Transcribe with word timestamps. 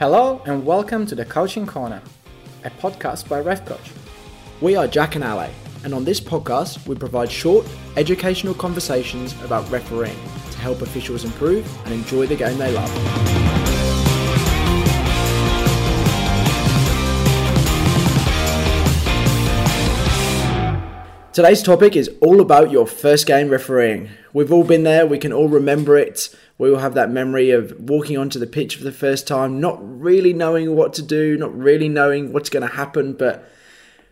Hello 0.00 0.40
and 0.46 0.64
welcome 0.64 1.04
to 1.04 1.14
the 1.14 1.26
Coaching 1.26 1.66
Corner, 1.66 2.00
a 2.64 2.70
podcast 2.70 3.28
by 3.28 3.42
RefCoach. 3.42 3.92
We 4.62 4.74
are 4.74 4.86
Jack 4.86 5.14
and 5.14 5.22
Ale, 5.22 5.50
and 5.84 5.92
on 5.92 6.06
this 6.06 6.18
podcast, 6.18 6.86
we 6.86 6.94
provide 6.94 7.30
short, 7.30 7.66
educational 7.98 8.54
conversations 8.54 9.34
about 9.42 9.70
refereeing 9.70 10.16
to 10.52 10.58
help 10.58 10.80
officials 10.80 11.26
improve 11.26 11.66
and 11.84 11.92
enjoy 11.92 12.26
the 12.26 12.36
game 12.36 12.56
they 12.56 12.72
love. 12.72 13.49
Today's 21.40 21.62
topic 21.62 21.96
is 21.96 22.10
all 22.20 22.42
about 22.42 22.70
your 22.70 22.86
first 22.86 23.26
game 23.26 23.48
refereeing. 23.48 24.10
We've 24.34 24.52
all 24.52 24.62
been 24.62 24.82
there, 24.82 25.06
we 25.06 25.16
can 25.16 25.32
all 25.32 25.48
remember 25.48 25.96
it. 25.96 26.28
We 26.58 26.70
will 26.70 26.80
have 26.80 26.92
that 26.92 27.10
memory 27.10 27.50
of 27.50 27.72
walking 27.80 28.18
onto 28.18 28.38
the 28.38 28.46
pitch 28.46 28.76
for 28.76 28.84
the 28.84 28.92
first 28.92 29.26
time, 29.26 29.58
not 29.58 29.78
really 29.80 30.34
knowing 30.34 30.76
what 30.76 30.92
to 30.92 31.02
do, 31.02 31.38
not 31.38 31.58
really 31.58 31.88
knowing 31.88 32.34
what's 32.34 32.50
going 32.50 32.68
to 32.68 32.76
happen, 32.76 33.14
but 33.14 33.50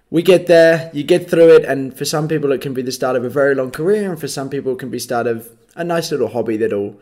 we 0.08 0.22
get 0.22 0.46
there, 0.46 0.90
you 0.94 1.04
get 1.04 1.28
through 1.28 1.54
it, 1.54 1.66
and 1.66 1.94
for 1.94 2.06
some 2.06 2.28
people 2.28 2.50
it 2.50 2.62
can 2.62 2.72
be 2.72 2.80
the 2.80 2.90
start 2.90 3.14
of 3.14 3.24
a 3.24 3.28
very 3.28 3.54
long 3.54 3.72
career, 3.72 4.10
and 4.10 4.18
for 4.18 4.26
some 4.26 4.48
people 4.48 4.72
it 4.72 4.78
can 4.78 4.88
be 4.88 4.98
start 4.98 5.26
of 5.26 5.50
a 5.76 5.84
nice 5.84 6.10
little 6.10 6.28
hobby 6.28 6.56
that'll 6.56 6.98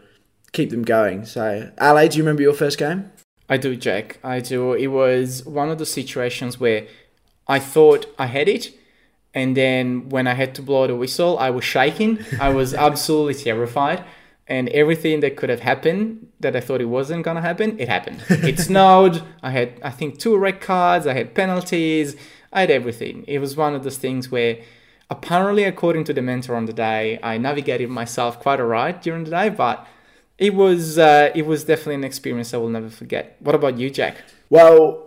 keep 0.50 0.70
them 0.70 0.82
going. 0.82 1.24
So, 1.24 1.70
Ale, 1.80 2.08
do 2.08 2.16
you 2.16 2.24
remember 2.24 2.42
your 2.42 2.52
first 2.52 2.78
game? 2.78 3.12
I 3.48 3.58
do, 3.58 3.76
Jack. 3.76 4.18
I 4.24 4.40
do. 4.40 4.72
It 4.72 4.88
was 4.88 5.46
one 5.46 5.70
of 5.70 5.78
the 5.78 5.86
situations 5.86 6.58
where 6.58 6.88
I 7.46 7.60
thought 7.60 8.12
I 8.18 8.26
had 8.26 8.48
it, 8.48 8.76
and 9.36 9.54
then 9.54 10.08
when 10.08 10.26
I 10.26 10.32
had 10.32 10.54
to 10.54 10.62
blow 10.62 10.86
the 10.86 10.96
whistle, 10.96 11.38
I 11.38 11.50
was 11.50 11.62
shaking. 11.62 12.24
I 12.40 12.48
was 12.48 12.72
absolutely 12.88 13.34
terrified. 13.34 14.02
And 14.48 14.70
everything 14.70 15.20
that 15.20 15.36
could 15.36 15.50
have 15.50 15.60
happened 15.60 16.28
that 16.40 16.56
I 16.56 16.60
thought 16.60 16.80
it 16.80 16.86
wasn't 16.86 17.22
gonna 17.22 17.42
happen, 17.42 17.78
it 17.78 17.88
happened. 17.88 18.24
It 18.30 18.58
snowed. 18.58 19.22
I 19.42 19.50
had, 19.50 19.78
I 19.82 19.90
think, 19.90 20.18
two 20.18 20.38
red 20.38 20.62
cards. 20.62 21.06
I 21.06 21.12
had 21.12 21.34
penalties. 21.34 22.16
I 22.50 22.60
had 22.60 22.70
everything. 22.70 23.24
It 23.28 23.38
was 23.40 23.58
one 23.58 23.74
of 23.74 23.84
those 23.84 23.98
things 23.98 24.30
where, 24.30 24.56
apparently, 25.10 25.64
according 25.64 26.04
to 26.04 26.14
the 26.14 26.22
mentor 26.22 26.56
on 26.56 26.64
the 26.64 26.72
day, 26.72 27.18
I 27.22 27.36
navigated 27.36 27.90
myself 27.90 28.40
quite 28.40 28.58
alright 28.58 29.02
during 29.02 29.24
the 29.24 29.32
day. 29.32 29.50
But 29.50 29.86
it 30.38 30.54
was, 30.54 30.96
uh, 30.96 31.30
it 31.34 31.44
was 31.44 31.64
definitely 31.64 31.96
an 31.96 32.04
experience 32.04 32.54
I 32.54 32.56
will 32.56 32.70
never 32.70 32.88
forget. 32.88 33.36
What 33.40 33.54
about 33.54 33.76
you, 33.76 33.90
Jack? 33.90 34.16
Well, 34.48 35.05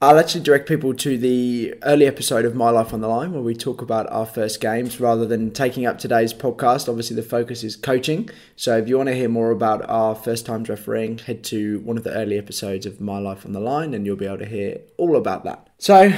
I'll 0.00 0.20
actually 0.20 0.44
direct 0.44 0.68
people 0.68 0.94
to 0.94 1.18
the 1.18 1.74
early 1.82 2.06
episode 2.06 2.44
of 2.44 2.54
My 2.54 2.70
Life 2.70 2.94
on 2.94 3.00
the 3.00 3.08
Line 3.08 3.32
where 3.32 3.42
we 3.42 3.52
talk 3.52 3.82
about 3.82 4.08
our 4.12 4.26
first 4.26 4.60
games 4.60 5.00
rather 5.00 5.26
than 5.26 5.50
taking 5.50 5.86
up 5.86 5.98
today's 5.98 6.32
podcast. 6.32 6.88
Obviously, 6.88 7.16
the 7.16 7.22
focus 7.24 7.64
is 7.64 7.74
coaching. 7.74 8.30
So, 8.54 8.78
if 8.78 8.88
you 8.88 8.96
want 8.96 9.08
to 9.08 9.14
hear 9.16 9.28
more 9.28 9.50
about 9.50 9.84
our 9.90 10.14
first 10.14 10.46
times 10.46 10.68
refereeing, 10.68 11.18
head 11.18 11.42
to 11.44 11.80
one 11.80 11.98
of 11.98 12.04
the 12.04 12.12
early 12.14 12.38
episodes 12.38 12.86
of 12.86 13.00
My 13.00 13.18
Life 13.18 13.44
on 13.44 13.50
the 13.50 13.58
Line 13.58 13.92
and 13.92 14.06
you'll 14.06 14.14
be 14.14 14.26
able 14.26 14.38
to 14.38 14.46
hear 14.46 14.78
all 14.98 15.16
about 15.16 15.42
that. 15.42 15.68
So, 15.78 16.12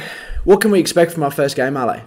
what 0.44 0.60
can 0.60 0.72
we 0.72 0.78
expect 0.78 1.12
from 1.12 1.22
our 1.22 1.30
first 1.30 1.56
game, 1.56 1.74
Ale? 1.74 2.02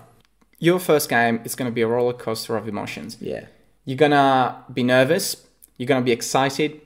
Your 0.60 0.78
first 0.78 1.10
game 1.10 1.42
is 1.44 1.56
going 1.56 1.72
to 1.72 1.74
be 1.74 1.82
a 1.82 1.88
roller 1.88 2.14
coaster 2.14 2.56
of 2.56 2.68
emotions. 2.68 3.18
Yeah. 3.20 3.46
You're 3.84 3.98
going 3.98 4.12
to 4.12 4.58
be 4.72 4.84
nervous, 4.84 5.48
you're 5.78 5.88
going 5.88 6.02
to 6.02 6.06
be 6.06 6.12
excited. 6.12 6.82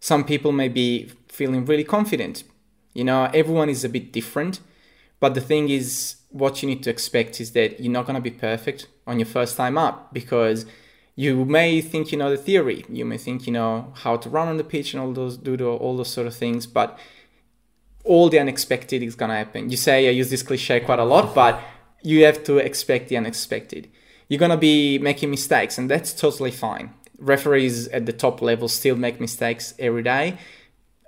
Some 0.00 0.24
people 0.24 0.50
may 0.50 0.68
be 0.68 1.12
feeling 1.28 1.64
really 1.64 1.84
confident 1.84 2.42
you 2.94 3.04
know, 3.04 3.30
everyone 3.32 3.68
is 3.68 3.84
a 3.84 3.88
bit 3.88 4.12
different. 4.12 4.60
But 5.20 5.34
the 5.34 5.40
thing 5.40 5.68
is, 5.68 6.16
what 6.30 6.62
you 6.62 6.68
need 6.68 6.82
to 6.82 6.90
expect 6.90 7.40
is 7.40 7.52
that 7.52 7.78
you're 7.80 7.92
not 7.92 8.06
going 8.06 8.16
to 8.16 8.20
be 8.20 8.30
perfect 8.30 8.88
on 9.06 9.18
your 9.18 9.26
first 9.26 9.56
time 9.56 9.78
up 9.78 10.12
because 10.12 10.66
you 11.14 11.44
may 11.44 11.80
think 11.80 12.10
you 12.10 12.18
know 12.18 12.30
the 12.30 12.36
theory, 12.36 12.84
you 12.88 13.04
may 13.04 13.18
think 13.18 13.46
you 13.46 13.52
know 13.52 13.92
how 13.96 14.16
to 14.16 14.28
run 14.28 14.48
on 14.48 14.56
the 14.56 14.64
pitch 14.64 14.94
and 14.94 15.02
all 15.02 15.12
those 15.12 15.36
do 15.36 15.54
all 15.64 15.96
those 15.96 16.08
sort 16.08 16.26
of 16.26 16.34
things, 16.34 16.66
but 16.66 16.98
all 18.04 18.28
the 18.28 18.38
unexpected 18.38 19.02
is 19.02 19.14
going 19.14 19.28
to 19.28 19.36
happen. 19.36 19.70
You 19.70 19.76
say 19.76 20.08
I 20.08 20.10
use 20.10 20.30
this 20.30 20.42
cliche 20.42 20.80
quite 20.80 20.98
a 20.98 21.04
lot, 21.04 21.34
but 21.34 21.60
you 22.02 22.24
have 22.24 22.42
to 22.44 22.58
expect 22.58 23.08
the 23.08 23.16
unexpected. 23.16 23.88
You're 24.28 24.40
going 24.40 24.50
to 24.50 24.56
be 24.56 24.98
making 24.98 25.30
mistakes, 25.30 25.78
and 25.78 25.90
that's 25.90 26.12
totally 26.12 26.50
fine. 26.50 26.94
Referees 27.18 27.86
at 27.88 28.06
the 28.06 28.12
top 28.12 28.42
level 28.42 28.66
still 28.66 28.96
make 28.96 29.20
mistakes 29.20 29.74
every 29.78 30.02
day 30.02 30.38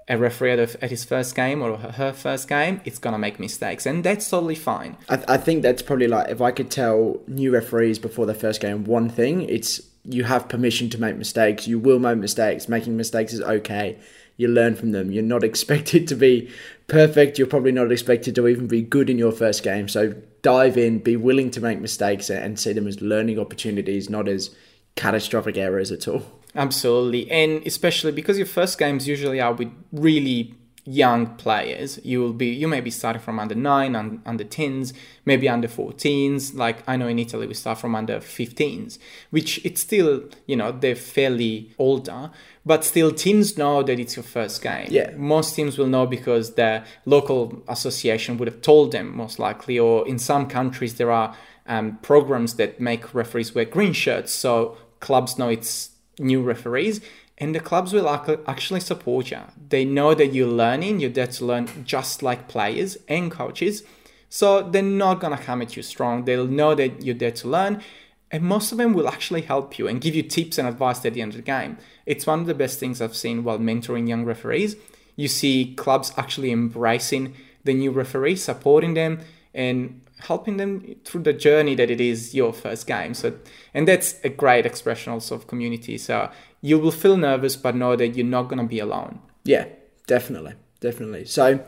a 0.09 0.19
referee 0.19 0.53
at, 0.53 0.91
his 0.91 1.04
first 1.04 1.34
game 1.34 1.62
or 1.62 1.76
her 1.76 2.12
first 2.12 2.48
game, 2.48 2.81
it's 2.84 2.98
gonna 2.98 3.19
make 3.19 3.41
mistakes, 3.41 3.87
and 3.87 4.04
that's 4.04 4.28
totally 4.28 4.54
fine. 4.54 4.97
I, 5.09 5.16
th- 5.16 5.28
I 5.28 5.37
think 5.37 5.62
that's 5.62 5.82
probably 5.82 6.09
like 6.09 6.28
if 6.28 6.41
I 6.41 6.50
could 6.50 6.70
tell 6.70 7.20
new 7.26 7.53
referees 7.53 7.98
before 7.98 8.26
their 8.26 8.34
first 8.34 8.60
game 8.60 8.84
one 8.84 9.09
thing, 9.09 9.43
it's 9.43 9.81
you 10.04 10.25
have 10.25 10.48
permission 10.48 10.91
to 10.91 11.00
make 11.00 11.16
mistakes. 11.16 11.66
You 11.66 11.78
will 11.78 11.98
make 11.98 12.19
mistakes. 12.19 12.69
Making 12.69 12.97
mistakes 12.97 13.32
is 13.32 13.41
okay. 13.41 13.98
You 14.37 14.48
learn 14.48 14.75
from 14.75 14.93
them. 14.93 15.10
You're 15.10 15.22
not 15.22 15.43
expected 15.50 16.06
to 16.09 16.14
be 16.14 16.50
perfect. 16.87 17.38
You're 17.38 17.47
probably 17.47 17.72
not 17.72 17.91
expected 17.91 18.34
to 18.34 18.47
even 18.47 18.66
be 18.66 18.82
good 18.82 19.09
in 19.09 19.19
your 19.19 19.32
first 19.32 19.62
game. 19.62 19.88
So 19.88 20.14
dive 20.43 20.76
in, 20.76 20.98
be 20.98 21.16
willing 21.16 21.50
to 21.53 21.60
make 21.60 21.81
mistakes, 21.81 22.28
and 22.28 22.59
see 22.59 22.75
them 22.75 22.87
as 22.87 23.00
learning 23.00 23.38
opportunities, 23.38 24.10
not 24.10 24.28
as 24.28 24.54
catastrophic 24.97 25.56
errors 25.56 25.91
at 25.91 26.06
all. 26.06 26.22
Absolutely. 26.54 27.31
And 27.31 27.66
especially 27.66 28.12
because 28.12 28.38
your 28.38 28.47
first 28.47 28.78
games 28.78 29.09
usually 29.09 29.41
are 29.41 29.53
with 29.53 29.72
really 29.92 30.54
young 30.87 31.26
players. 31.37 31.98
You 32.04 32.20
will 32.20 32.32
be 32.32 32.47
you 32.48 32.69
may 32.69 32.81
be 32.81 32.91
starting 32.91 33.22
from 33.22 33.38
under 33.38 33.54
9, 33.54 33.97
un, 33.97 34.22
under 34.26 34.44
10s, 34.44 34.93
maybe 35.25 35.48
under 35.48 35.66
14s. 35.66 36.54
Like 36.54 36.82
I 36.87 36.97
know 36.97 37.09
in 37.09 37.19
Italy 37.19 37.47
we 37.47 37.54
start 37.54 37.78
from 37.78 37.94
under 37.94 38.19
15s, 38.19 38.98
which 39.31 39.64
it's 39.64 39.81
still, 39.81 40.25
you 40.47 40.56
know, 40.56 40.72
they're 40.72 40.94
fairly 40.94 41.70
older, 41.78 42.31
but 42.66 42.84
still 42.84 43.12
teams 43.12 43.56
know 43.56 43.82
that 43.82 43.98
it's 43.98 44.16
your 44.16 44.25
first 44.25 44.62
game. 44.62 44.88
Yeah. 44.91 45.12
Most 45.16 45.54
teams 45.54 45.78
will 45.78 45.87
know 45.87 46.06
because 46.06 46.54
the 46.54 46.84
local 47.06 47.62
association 47.69 48.37
would 48.37 48.48
have 48.48 48.60
told 48.60 48.93
them 48.93 49.16
most 49.16 49.38
likely 49.38 49.78
or 49.78 50.06
in 50.06 50.19
some 50.19 50.47
countries 50.47 50.94
there 50.97 51.10
are 51.10 51.34
um, 51.66 51.98
programs 52.03 52.54
that 52.54 52.78
make 52.78 53.14
referees 53.14 53.54
wear 53.54 53.64
green 53.64 53.94
shirts 53.94 54.32
so 54.32 54.76
clubs 55.00 55.38
know 55.38 55.48
it's 55.48 55.94
new 56.19 56.42
referees 56.42 57.00
and 57.38 57.54
the 57.54 57.60
clubs 57.60 57.92
will 57.92 58.08
actually 58.47 58.80
support 58.80 59.30
you. 59.30 59.41
They 59.69 59.84
know 59.84 60.14
that 60.14 60.28
you're 60.28 60.47
learning, 60.47 61.00
you're 61.00 61.10
there 61.10 61.26
to 61.26 61.44
learn 61.44 61.69
just 61.84 62.22
like 62.22 62.48
players 62.48 62.97
and 63.08 63.30
coaches. 63.30 63.82
So 64.28 64.62
they're 64.62 64.82
not 64.82 65.20
gonna 65.20 65.38
come 65.38 65.60
at 65.62 65.76
you 65.76 65.82
strong. 65.82 66.25
They'll 66.25 66.47
know 66.47 66.75
that 66.75 67.02
you're 67.02 67.14
there 67.14 67.32
to 67.32 67.48
learn, 67.48 67.82
and 68.30 68.42
most 68.42 68.72
of 68.72 68.78
them 68.78 68.94
will 68.94 69.08
actually 69.08 69.42
help 69.42 69.78
you 69.78 69.88
and 69.88 70.00
give 70.00 70.14
you 70.14 70.22
tips 70.22 70.58
and 70.58 70.66
advice 70.69 71.04
at 71.04 71.14
the 71.14 71.22
end 71.22 71.32
of 71.32 71.36
the 71.36 71.42
game. 71.42 71.78
It's 72.06 72.26
one 72.26 72.41
of 72.41 72.46
the 72.46 72.54
best 72.54 72.78
things 72.78 73.00
I've 73.00 73.16
seen 73.16 73.44
while 73.44 73.58
mentoring 73.58 74.08
young 74.08 74.25
referees. 74.25 74.76
You 75.16 75.28
see 75.28 75.75
clubs 75.76 76.12
actually 76.16 76.50
embracing 76.50 77.34
the 77.64 77.75
new 77.75 77.91
referees, 77.91 78.42
supporting 78.42 78.94
them, 78.94 79.20
and 79.54 80.00
helping 80.26 80.56
them 80.56 80.96
through 81.04 81.22
the 81.22 81.32
journey 81.32 81.74
that 81.74 81.90
it 81.90 82.00
is 82.00 82.34
your 82.34 82.52
first 82.52 82.86
game. 82.86 83.14
So, 83.14 83.36
and 83.72 83.86
that's 83.86 84.16
a 84.24 84.28
great 84.28 84.66
expression 84.66 85.12
also 85.12 85.34
of 85.34 85.46
community. 85.46 85.98
So 85.98 86.30
you 86.60 86.78
will 86.78 86.90
feel 86.90 87.16
nervous, 87.16 87.56
but 87.56 87.74
know 87.74 87.94
that 87.96 88.08
you're 88.16 88.26
not 88.26 88.44
going 88.44 88.58
to 88.58 88.66
be 88.66 88.78
alone. 88.78 89.20
Yeah, 89.44 89.66
definitely, 90.06 90.54
definitely. 90.80 91.26
So 91.26 91.64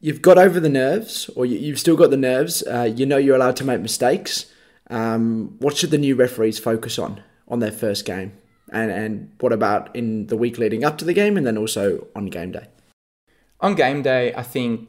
you've 0.00 0.22
got 0.22 0.38
over 0.38 0.58
the 0.60 0.68
nerves, 0.68 1.28
or 1.36 1.44
you, 1.44 1.70
have 1.70 1.80
still 1.80 1.96
got 1.96 2.10
the 2.10 2.16
nerves. 2.16 2.62
Uh, 2.66 2.90
you 2.94 3.04
know 3.04 3.18
you're 3.18 3.36
allowed 3.36 3.56
to 3.56 3.64
make 3.64 3.80
mistakes. 3.80 4.46
Um, 4.88 5.56
what 5.58 5.76
should 5.76 5.90
the 5.90 5.98
new 5.98 6.14
referees 6.14 6.58
focus 6.58 6.98
on 6.98 7.22
on 7.48 7.60
their 7.60 7.72
first 7.72 8.04
game? 8.04 8.32
And 8.72 8.90
and 8.90 9.32
what 9.40 9.52
about 9.52 9.94
in 9.94 10.26
the 10.28 10.36
week 10.36 10.58
leading 10.58 10.84
up 10.84 10.96
to 10.98 11.04
the 11.04 11.12
game, 11.12 11.36
and 11.36 11.46
then 11.46 11.58
also 11.58 12.06
on 12.16 12.26
game 12.26 12.52
day? 12.52 12.66
On 13.60 13.74
game 13.74 14.02
day, 14.02 14.34
I 14.34 14.42
think 14.42 14.88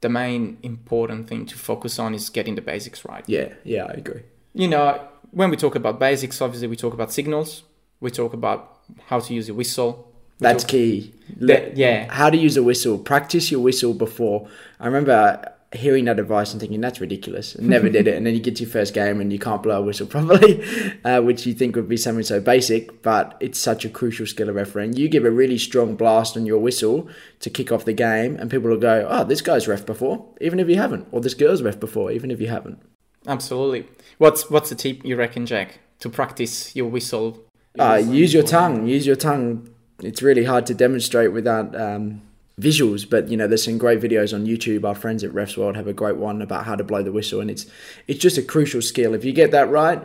the 0.00 0.08
main 0.08 0.58
important 0.62 1.28
thing 1.28 1.46
to 1.46 1.56
focus 1.56 1.98
on 1.98 2.14
is 2.14 2.30
getting 2.30 2.54
the 2.54 2.62
basics 2.62 3.04
right. 3.04 3.24
Yeah, 3.26 3.48
yeah, 3.64 3.84
I 3.84 3.92
agree. 3.92 4.22
You 4.54 4.68
know, 4.68 5.00
when 5.30 5.50
we 5.50 5.56
talk 5.56 5.74
about 5.74 5.98
basics, 5.98 6.40
obviously 6.40 6.68
we 6.68 6.76
talk 6.76 6.94
about 6.94 7.12
signals, 7.12 7.64
we 8.00 8.10
talk 8.10 8.32
about 8.32 8.78
how 9.06 9.20
to 9.20 9.34
use 9.34 9.48
a 9.48 9.54
whistle. 9.54 10.12
That's 10.40 10.62
key. 10.62 11.14
That, 11.40 11.76
yeah. 11.76 12.12
How 12.12 12.30
to 12.30 12.36
use 12.36 12.56
a 12.56 12.62
whistle. 12.62 12.96
Practice 12.96 13.50
your 13.50 13.60
whistle 13.60 13.92
before. 13.92 14.48
I 14.78 14.86
remember 14.86 15.52
hearing 15.72 16.06
that 16.06 16.18
advice 16.18 16.52
and 16.52 16.60
thinking 16.60 16.80
that's 16.80 17.00
ridiculous. 17.00 17.58
Never 17.58 17.88
did 17.88 18.08
it, 18.08 18.16
and 18.16 18.26
then 18.26 18.34
you 18.34 18.40
get 18.40 18.56
to 18.56 18.62
your 18.62 18.70
first 18.70 18.94
game 18.94 19.20
and 19.20 19.32
you 19.32 19.38
can't 19.38 19.62
blow 19.62 19.78
a 19.78 19.82
whistle 19.82 20.06
properly, 20.14 20.64
uh, 21.04 21.20
which 21.20 21.46
you 21.46 21.54
think 21.54 21.76
would 21.76 21.88
be 21.88 21.96
something 21.96 22.24
so 22.24 22.40
basic, 22.40 23.02
but 23.02 23.36
it's 23.40 23.58
such 23.58 23.84
a 23.84 23.88
crucial 23.88 24.26
skill 24.26 24.48
of 24.48 24.54
refereeing. 24.54 24.94
You 24.94 25.08
give 25.08 25.24
a 25.24 25.30
really 25.30 25.58
strong 25.58 25.96
blast 25.96 26.36
on 26.36 26.46
your 26.46 26.58
whistle 26.58 27.08
to 27.40 27.50
kick 27.50 27.70
off 27.70 27.84
the 27.84 27.92
game, 27.92 28.36
and 28.36 28.50
people 28.50 28.70
will 28.70 28.78
go, 28.78 29.06
"Oh, 29.08 29.24
this 29.24 29.42
guy's 29.42 29.68
ref 29.68 29.84
before," 29.84 30.26
even 30.40 30.58
if 30.58 30.68
you 30.68 30.76
haven't, 30.76 31.06
or 31.12 31.20
this 31.20 31.34
girl's 31.34 31.62
ref 31.62 31.78
before, 31.78 32.10
even 32.10 32.30
if 32.30 32.40
you 32.40 32.48
haven't. 32.48 32.80
Absolutely. 33.26 33.86
What's 34.16 34.50
what's 34.50 34.70
the 34.70 34.74
tip 34.74 35.04
you 35.04 35.16
reckon, 35.16 35.44
Jack, 35.44 35.80
to 36.00 36.08
practice 36.08 36.74
your 36.74 36.88
whistle? 36.88 37.44
Uh, 37.78 38.02
use 38.04 38.32
your 38.32 38.42
tongue. 38.42 38.86
Use 38.86 39.06
your 39.06 39.16
tongue. 39.16 39.68
It's 40.02 40.22
really 40.22 40.44
hard 40.44 40.66
to 40.66 40.74
demonstrate 40.74 41.32
without. 41.32 41.78
Um, 41.78 42.22
visuals, 42.58 43.08
but 43.08 43.28
you 43.28 43.36
know, 43.36 43.46
there's 43.46 43.64
some 43.64 43.78
great 43.78 44.00
videos 44.00 44.34
on 44.34 44.46
YouTube. 44.46 44.84
Our 44.84 44.94
friends 44.94 45.22
at 45.24 45.30
Refs 45.32 45.56
World 45.56 45.76
have 45.76 45.86
a 45.86 45.92
great 45.92 46.16
one 46.16 46.42
about 46.42 46.64
how 46.66 46.74
to 46.76 46.84
blow 46.84 47.02
the 47.02 47.12
whistle, 47.12 47.40
and 47.40 47.50
it's 47.50 47.66
it's 48.06 48.18
just 48.20 48.38
a 48.38 48.42
crucial 48.42 48.82
skill. 48.82 49.14
If 49.14 49.24
you 49.24 49.32
get 49.32 49.50
that 49.52 49.68
right, 49.70 50.02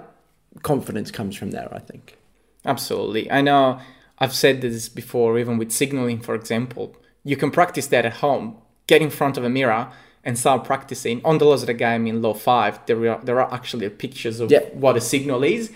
confidence 0.62 1.12
comes 1.12 1.36
from 1.36 1.52
there. 1.52 1.70
I 1.74 1.80
think. 1.80 2.18
Absolutely, 2.66 3.30
I 3.32 3.42
know. 3.42 3.80
I've 4.20 4.34
said 4.34 4.62
this 4.62 4.88
before, 4.90 5.38
even 5.40 5.58
with 5.58 5.72
signaling, 5.72 6.20
for 6.22 6.36
example. 6.36 6.96
You 7.24 7.36
can 7.36 7.52
practice 7.52 7.88
that 7.88 8.06
at 8.06 8.14
home. 8.16 8.58
Get 8.88 9.02
in 9.02 9.10
front 9.10 9.38
of 9.38 9.44
a 9.44 9.50
mirror 9.50 9.92
and 10.24 10.38
start 10.38 10.64
practicing. 10.64 11.22
On 11.26 11.38
the 11.38 11.46
laws 11.46 11.64
of 11.64 11.68
the 11.68 11.74
game 11.74 12.06
in 12.08 12.22
Law 12.22 12.34
5, 12.34 12.86
there 12.86 13.10
are, 13.12 13.20
there 13.24 13.42
are 13.42 13.54
actually 13.54 13.90
pictures 13.90 14.40
of 14.40 14.52
Yeah. 14.52 14.60
what 14.74 14.96
a 14.96 15.02
signal 15.02 15.44
is. 15.44 15.72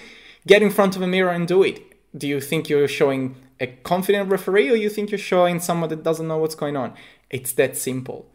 Get 0.45 0.61
in 0.61 0.69
front 0.69 0.95
of 0.95 1.01
a 1.01 1.07
mirror 1.07 1.31
and 1.31 1.47
do 1.47 1.63
it. 1.63 1.81
Do 2.17 2.27
you 2.27 2.39
think 2.39 2.69
you're 2.69 2.87
showing 2.87 3.35
a 3.59 3.67
confident 3.67 4.29
referee 4.29 4.69
or 4.69 4.75
you 4.75 4.89
think 4.89 5.11
you're 5.11 5.17
showing 5.17 5.59
someone 5.59 5.89
that 5.89 6.03
doesn't 6.03 6.27
know 6.27 6.37
what's 6.37 6.55
going 6.55 6.75
on? 6.75 6.93
It's 7.29 7.53
that 7.53 7.75
simple. 7.77 8.29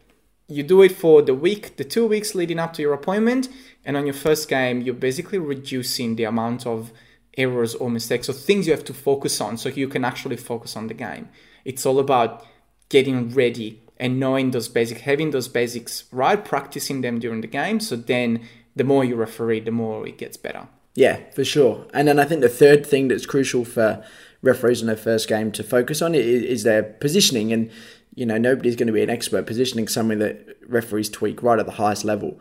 You 0.47 0.63
do 0.63 0.81
it 0.81 0.91
for 0.91 1.21
the 1.21 1.33
week, 1.33 1.77
the 1.77 1.83
two 1.83 2.05
weeks 2.05 2.35
leading 2.35 2.59
up 2.59 2.73
to 2.73 2.81
your 2.81 2.93
appointment, 2.93 3.47
and 3.85 3.95
on 3.95 4.05
your 4.05 4.13
first 4.13 4.49
game, 4.49 4.81
you're 4.81 4.93
basically 4.93 5.39
reducing 5.39 6.15
the 6.15 6.25
amount 6.25 6.67
of 6.67 6.91
errors 7.37 7.75
or 7.75 7.89
mistakes 7.89 8.29
or 8.29 8.33
things 8.33 8.67
you 8.67 8.73
have 8.73 8.83
to 8.85 8.93
focus 8.93 9.39
on 9.41 9.57
so 9.57 9.69
you 9.69 9.87
can 9.87 10.05
actually 10.05 10.37
focus 10.37 10.75
on 10.75 10.87
the 10.87 10.93
game. 10.93 11.29
It's 11.65 11.85
all 11.85 11.99
about 11.99 12.45
getting 12.89 13.33
ready 13.33 13.81
and 13.97 14.19
knowing 14.19 14.51
those 14.51 14.67
basics, 14.67 15.01
having 15.01 15.31
those 15.31 15.47
basics 15.47 16.03
right, 16.11 16.43
practicing 16.43 17.01
them 17.01 17.19
during 17.19 17.41
the 17.41 17.47
game. 17.47 17.79
So 17.79 17.95
then 17.95 18.45
the 18.75 18.83
more 18.83 19.05
you 19.05 19.15
referee, 19.15 19.61
the 19.61 19.71
more 19.71 20.05
it 20.07 20.17
gets 20.17 20.37
better. 20.37 20.67
Yeah, 20.95 21.19
for 21.33 21.43
sure. 21.43 21.87
And 21.93 22.07
then 22.07 22.19
I 22.19 22.25
think 22.25 22.41
the 22.41 22.49
third 22.49 22.85
thing 22.85 23.07
that's 23.07 23.25
crucial 23.25 23.65
for 23.65 24.05
referees 24.41 24.81
in 24.81 24.87
their 24.87 24.95
first 24.95 25.27
game 25.27 25.51
to 25.53 25.63
focus 25.63 26.01
on 26.01 26.13
is, 26.13 26.63
their 26.63 26.83
positioning. 26.83 27.51
And, 27.51 27.71
you 28.13 28.25
know, 28.25 28.37
nobody's 28.37 28.75
going 28.75 28.87
to 28.87 28.93
be 28.93 29.01
an 29.01 29.09
expert. 29.09 29.47
Positioning 29.47 29.87
something 29.87 30.19
that 30.19 30.57
referees 30.67 31.09
tweak 31.09 31.41
right 31.41 31.57
at 31.59 31.65
the 31.65 31.71
highest 31.73 32.05
level. 32.05 32.39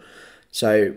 So 0.50 0.94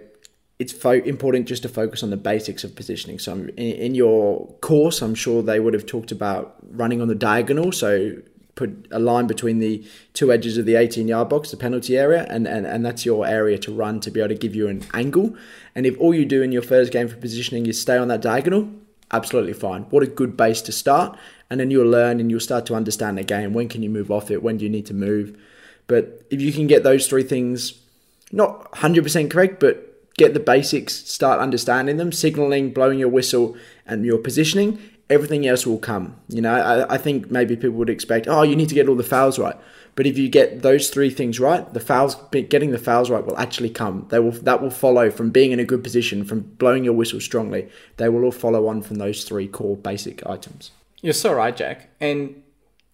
it's 0.59 0.73
fo- 0.73 0.91
important 0.91 1.47
just 1.47 1.63
to 1.63 1.69
focus 1.69 2.03
on 2.03 2.09
the 2.09 2.17
basics 2.17 2.63
of 2.63 2.75
positioning. 2.75 3.19
So 3.19 3.33
in, 3.33 3.49
in 3.57 3.95
your 3.95 4.47
course, 4.61 5.01
I'm 5.01 5.15
sure 5.15 5.41
they 5.41 5.59
would 5.59 5.73
have 5.73 5.85
talked 5.85 6.11
about 6.11 6.57
running 6.71 7.01
on 7.01 7.07
the 7.07 7.15
diagonal. 7.15 7.71
So 7.71 8.17
put 8.55 8.87
a 8.91 8.99
line 8.99 9.27
between 9.27 9.59
the 9.59 9.85
two 10.13 10.31
edges 10.31 10.57
of 10.57 10.65
the 10.65 10.75
18 10.75 11.07
yard 11.07 11.29
box, 11.29 11.51
the 11.51 11.57
penalty 11.57 11.97
area, 11.97 12.25
and, 12.29 12.47
and, 12.47 12.65
and 12.65 12.85
that's 12.85 13.05
your 13.05 13.27
area 13.27 13.57
to 13.59 13.71
run 13.71 13.99
to 13.99 14.09
be 14.09 14.19
able 14.19 14.29
to 14.29 14.35
give 14.35 14.55
you 14.55 14.67
an 14.67 14.83
angle. 14.93 15.35
And 15.75 15.85
if 15.85 15.97
all 15.99 16.13
you 16.13 16.25
do 16.25 16.41
in 16.41 16.51
your 16.51 16.61
first 16.61 16.91
game 16.91 17.07
for 17.07 17.17
positioning 17.17 17.65
is 17.65 17.79
stay 17.79 17.97
on 17.97 18.07
that 18.07 18.21
diagonal, 18.21 18.69
absolutely 19.11 19.53
fine. 19.53 19.83
What 19.83 20.03
a 20.03 20.07
good 20.07 20.35
base 20.37 20.61
to 20.63 20.71
start. 20.71 21.17
And 21.49 21.59
then 21.59 21.69
you'll 21.69 21.89
learn 21.89 22.19
and 22.19 22.31
you'll 22.31 22.39
start 22.39 22.65
to 22.67 22.75
understand 22.75 23.17
the 23.17 23.23
game. 23.23 23.53
When 23.53 23.69
can 23.69 23.83
you 23.83 23.89
move 23.89 24.09
off 24.09 24.31
it? 24.31 24.41
When 24.41 24.57
do 24.57 24.65
you 24.65 24.71
need 24.71 24.87
to 24.87 24.93
move? 24.93 25.37
But 25.87 26.25
if 26.31 26.41
you 26.41 26.51
can 26.51 26.65
get 26.65 26.83
those 26.83 27.07
three 27.07 27.23
things 27.23 27.79
not 28.31 28.71
100% 28.71 29.29
correct, 29.29 29.59
but 29.59 30.13
get 30.15 30.33
the 30.33 30.39
basics, 30.39 30.93
start 30.93 31.39
understanding 31.39 31.97
them, 31.97 32.11
signaling, 32.11 32.73
blowing 32.73 32.99
your 32.99 33.09
whistle, 33.09 33.55
and 33.85 34.05
your 34.05 34.17
positioning, 34.17 34.79
everything 35.09 35.47
else 35.47 35.65
will 35.65 35.77
come. 35.77 36.15
You 36.27 36.41
know, 36.41 36.53
I, 36.53 36.95
I 36.95 36.97
think 36.97 37.29
maybe 37.29 37.55
people 37.55 37.77
would 37.77 37.89
expect, 37.89 38.27
oh, 38.27 38.41
you 38.41 38.55
need 38.55 38.69
to 38.69 38.75
get 38.75 38.87
all 38.87 38.95
the 38.95 39.03
fouls 39.03 39.37
right. 39.37 39.55
But 39.95 40.05
if 40.05 40.17
you 40.17 40.27
get 40.27 40.61
those 40.61 40.89
three 40.89 41.09
things 41.09 41.39
right, 41.39 41.71
the 41.73 41.79
fouls, 41.79 42.17
getting 42.31 42.71
the 42.71 42.77
fouls 42.77 43.09
right 43.09 43.25
will 43.25 43.37
actually 43.37 43.69
come. 43.69 44.07
They 44.09 44.19
will 44.19 44.31
that 44.31 44.61
will 44.61 44.69
follow 44.69 45.09
from 45.09 45.29
being 45.29 45.51
in 45.51 45.59
a 45.59 45.65
good 45.65 45.83
position, 45.83 46.25
from 46.25 46.41
blowing 46.41 46.83
your 46.83 46.93
whistle 46.93 47.21
strongly. 47.21 47.69
They 47.95 48.09
will 48.09 48.25
all 48.25 48.31
follow 48.31 48.67
on 48.67 48.81
from 48.81 48.97
those 48.97 49.23
three 49.23 49.47
core 49.47 49.77
basic 49.77 50.25
items. 50.25 50.71
You're 51.01 51.13
so 51.13 51.33
right, 51.33 51.55
Jack. 51.55 51.89
And, 52.01 52.43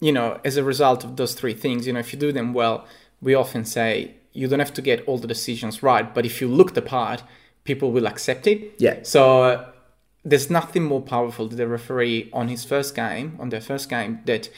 you 0.00 0.12
know, 0.12 0.40
as 0.44 0.56
a 0.56 0.62
result 0.62 1.02
of 1.02 1.16
those 1.16 1.34
three 1.34 1.54
things, 1.54 1.86
you 1.86 1.92
know, 1.92 2.00
if 2.00 2.12
you 2.12 2.18
do 2.18 2.30
them 2.30 2.52
well, 2.52 2.86
we 3.20 3.34
often 3.34 3.64
say 3.64 4.14
you 4.32 4.46
don't 4.46 4.60
have 4.60 4.74
to 4.74 4.82
get 4.82 5.06
all 5.08 5.18
the 5.18 5.26
decisions 5.26 5.82
right, 5.82 6.14
but 6.14 6.24
if 6.24 6.40
you 6.40 6.46
look 6.46 6.74
the 6.74 6.82
part, 6.82 7.22
people 7.64 7.90
will 7.90 8.06
accept 8.06 8.46
it. 8.46 8.74
Yeah. 8.78 8.98
So 9.02 9.71
there's 10.24 10.50
nothing 10.50 10.84
more 10.84 11.00
powerful 11.02 11.48
than 11.48 11.58
the 11.58 11.66
referee 11.66 12.30
on 12.32 12.48
his 12.48 12.64
first 12.64 12.94
game, 12.94 13.36
on 13.40 13.48
their 13.48 13.60
first 13.60 13.88
game, 13.88 14.20
that 14.26 14.48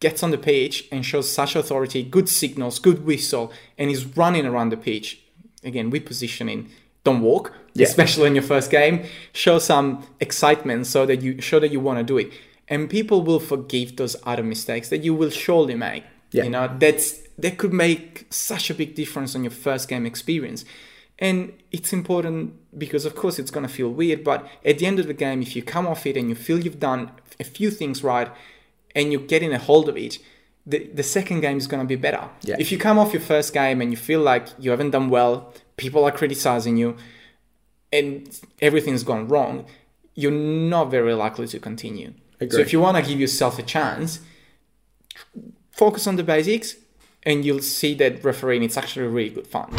gets 0.00 0.22
on 0.22 0.30
the 0.30 0.38
pitch 0.38 0.88
and 0.90 1.04
shows 1.04 1.30
such 1.30 1.56
authority, 1.56 2.02
good 2.02 2.28
signals, 2.28 2.78
good 2.78 3.04
whistle, 3.06 3.52
and 3.78 3.90
is 3.90 4.16
running 4.16 4.46
around 4.46 4.70
the 4.70 4.76
pitch. 4.76 5.20
Again, 5.62 5.90
with 5.90 6.04
positioning, 6.04 6.68
don't 7.04 7.20
walk, 7.20 7.52
Yeah. 7.74 7.86
especially 7.86 8.26
in 8.26 8.34
your 8.34 8.42
first 8.42 8.70
game. 8.70 9.04
Show 9.32 9.58
some 9.58 10.06
excitement 10.20 10.86
so 10.86 11.06
that 11.06 11.22
you 11.22 11.40
show 11.40 11.58
that 11.60 11.70
you 11.70 11.80
want 11.80 11.98
to 11.98 12.04
do 12.04 12.18
it, 12.18 12.30
and 12.68 12.88
people 12.88 13.22
will 13.22 13.40
forgive 13.40 13.96
those 13.96 14.16
other 14.24 14.42
mistakes 14.42 14.88
that 14.90 15.02
you 15.04 15.14
will 15.14 15.30
surely 15.30 15.74
make. 15.74 16.04
Yeah. 16.32 16.44
You 16.44 16.50
know, 16.50 16.70
that's 16.78 17.20
that 17.38 17.58
could 17.58 17.72
make 17.72 18.26
such 18.30 18.70
a 18.70 18.74
big 18.74 18.94
difference 18.94 19.34
on 19.34 19.42
your 19.44 19.50
first 19.50 19.88
game 19.88 20.06
experience. 20.06 20.64
And 21.18 21.52
it's 21.70 21.92
important 21.92 22.54
because, 22.78 23.04
of 23.04 23.14
course, 23.14 23.38
it's 23.38 23.50
going 23.50 23.66
to 23.66 23.72
feel 23.72 23.88
weird. 23.88 24.24
But 24.24 24.46
at 24.64 24.78
the 24.78 24.86
end 24.86 24.98
of 24.98 25.06
the 25.06 25.14
game, 25.14 25.42
if 25.42 25.54
you 25.54 25.62
come 25.62 25.86
off 25.86 26.06
it 26.06 26.16
and 26.16 26.28
you 26.28 26.34
feel 26.34 26.58
you've 26.58 26.80
done 26.80 27.12
a 27.38 27.44
few 27.44 27.70
things 27.70 28.02
right 28.02 28.30
and 28.94 29.12
you're 29.12 29.20
getting 29.20 29.52
a 29.52 29.58
hold 29.58 29.88
of 29.88 29.96
it, 29.96 30.18
the, 30.66 30.88
the 30.94 31.02
second 31.02 31.40
game 31.40 31.58
is 31.58 31.66
going 31.66 31.82
to 31.82 31.86
be 31.86 31.96
better. 31.96 32.28
Yeah. 32.42 32.56
If 32.58 32.72
you 32.72 32.78
come 32.78 32.98
off 32.98 33.12
your 33.12 33.22
first 33.22 33.52
game 33.52 33.80
and 33.80 33.90
you 33.90 33.96
feel 33.96 34.20
like 34.20 34.48
you 34.58 34.70
haven't 34.70 34.90
done 34.90 35.10
well, 35.10 35.52
people 35.76 36.04
are 36.04 36.10
criticizing 36.10 36.76
you, 36.76 36.96
and 37.92 38.40
everything's 38.60 39.04
gone 39.04 39.28
wrong, 39.28 39.66
you're 40.14 40.32
not 40.32 40.90
very 40.90 41.14
likely 41.14 41.46
to 41.48 41.60
continue. 41.60 42.14
So 42.50 42.58
if 42.58 42.72
you 42.72 42.80
want 42.80 42.96
to 42.96 43.02
give 43.02 43.20
yourself 43.20 43.58
a 43.58 43.62
chance, 43.62 44.20
focus 45.70 46.06
on 46.06 46.16
the 46.16 46.24
basics, 46.24 46.76
and 47.22 47.44
you'll 47.44 47.62
see 47.62 47.94
that 47.94 48.22
refereeing 48.24 48.62
it's 48.62 48.76
actually 48.76 49.06
really 49.06 49.30
good 49.30 49.46
fun. 49.46 49.70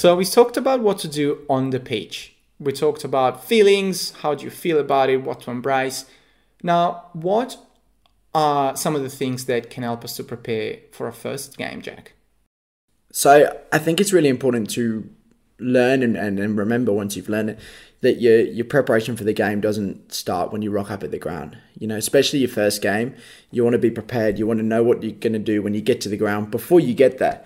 So 0.00 0.16
we 0.16 0.24
talked 0.24 0.56
about 0.56 0.80
what 0.80 0.98
to 1.00 1.08
do 1.08 1.44
on 1.50 1.68
the 1.68 1.78
pitch. 1.78 2.34
We 2.58 2.72
talked 2.72 3.04
about 3.04 3.44
feelings, 3.44 4.12
how 4.22 4.34
do 4.34 4.46
you 4.46 4.50
feel 4.50 4.78
about 4.78 5.10
it, 5.10 5.18
what 5.18 5.40
to 5.40 5.50
embrace. 5.50 6.06
Now, 6.62 7.10
what 7.12 7.58
are 8.32 8.74
some 8.74 8.96
of 8.96 9.02
the 9.02 9.10
things 9.10 9.44
that 9.44 9.68
can 9.68 9.82
help 9.82 10.02
us 10.02 10.16
to 10.16 10.24
prepare 10.24 10.78
for 10.90 11.06
a 11.06 11.12
first 11.12 11.58
game, 11.58 11.82
Jack? 11.82 12.14
So 13.12 13.60
I 13.74 13.76
think 13.76 14.00
it's 14.00 14.10
really 14.10 14.30
important 14.30 14.70
to 14.70 15.06
learn 15.58 16.02
and, 16.02 16.16
and, 16.16 16.38
and 16.38 16.56
remember 16.56 16.94
once 16.94 17.14
you've 17.14 17.28
learned 17.28 17.50
it 17.50 17.58
that 18.00 18.20
your 18.20 18.40
your 18.40 18.64
preparation 18.64 19.14
for 19.14 19.24
the 19.24 19.32
game 19.34 19.60
doesn't 19.60 20.12
start 20.12 20.50
when 20.50 20.62
you 20.62 20.70
rock 20.70 20.90
up 20.90 21.02
at 21.02 21.10
the 21.10 21.18
ground. 21.18 21.58
You 21.78 21.86
know, 21.86 21.96
especially 21.96 22.38
your 22.38 22.48
first 22.48 22.80
game, 22.80 23.14
you 23.50 23.62
want 23.62 23.74
to 23.74 23.78
be 23.78 23.90
prepared. 23.90 24.38
You 24.38 24.46
want 24.46 24.60
to 24.60 24.64
know 24.64 24.82
what 24.82 25.02
you're 25.02 25.12
going 25.12 25.34
to 25.34 25.38
do 25.38 25.62
when 25.62 25.74
you 25.74 25.82
get 25.82 26.00
to 26.02 26.08
the 26.08 26.16
ground 26.16 26.50
before 26.50 26.80
you 26.80 26.94
get 26.94 27.18
there. 27.18 27.44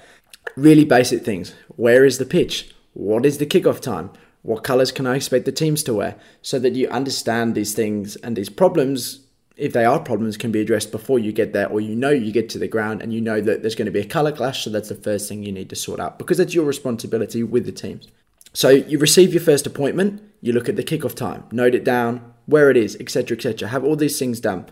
Really 0.57 0.85
basic 0.85 1.25
things. 1.25 1.55
Where 1.77 2.05
is 2.05 2.19
the 2.19 2.27
pitch? 2.27 2.75
What 2.93 3.27
is 3.27 3.39
the 3.39 3.47
kickoff 3.47 3.81
time? 3.81 4.11
What 4.43 4.63
colors 4.63 4.93
can 4.93 5.07
I 5.07 5.17
expect 5.17 5.47
the 5.47 5.53
teams 5.53 5.83
to 5.85 5.95
wear? 5.95 6.17
So 6.43 6.59
that 6.59 6.75
you 6.75 6.89
understand 6.89 7.55
these 7.55 7.75
things 7.75 8.17
and 8.17 8.37
these 8.37 8.51
problems 8.51 9.25
if 9.57 9.73
they 9.73 9.85
are 9.85 10.01
problems, 10.01 10.37
can 10.37 10.51
be 10.51 10.61
addressed 10.61 10.91
before 10.91 11.19
you 11.19 11.33
get 11.33 11.53
there, 11.53 11.69
or 11.69 11.81
you 11.81 11.95
know 11.95 12.11
you 12.11 12.33
get 12.33 12.49
to 12.51 12.59
the 12.59 12.69
ground 12.69 13.03
and 13.03 13.13
you 13.13 13.21
know 13.21 13.41
that 13.41 13.63
there's 13.63 13.75
going 13.75 13.87
to 13.87 13.93
be 13.93 14.01
a 14.01 14.05
color 14.05 14.33
clash. 14.33 14.65
So 14.65 14.71
that's 14.71 14.89
the 14.89 14.95
first 14.95 15.29
thing 15.29 15.43
you 15.43 15.53
need 15.53 15.71
to 15.71 15.77
sort 15.77 16.01
out 16.01 16.19
because 16.19 16.39
that's 16.39 16.55
your 16.55 16.65
responsibility 16.65 17.43
with 17.43 17.65
the 17.65 17.73
teams. 17.73 18.09
So 18.53 18.71
you 18.71 18.99
receive 18.99 19.33
your 19.33 19.43
first 19.43 19.67
appointment, 19.67 20.23
you 20.41 20.53
look 20.53 20.69
at 20.69 20.77
the 20.77 20.85
kickoff 20.85 21.15
time, 21.15 21.45
note 21.51 21.75
it 21.75 21.85
down, 21.85 22.35
where 22.47 22.71
it 22.71 22.77
is, 22.77 22.97
etc., 22.97 23.37
etc. 23.37 23.69
Have 23.69 23.85
all 23.85 23.97
these 23.97 24.19
things 24.19 24.41
done, 24.41 24.67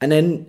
and 0.00 0.10
then 0.12 0.46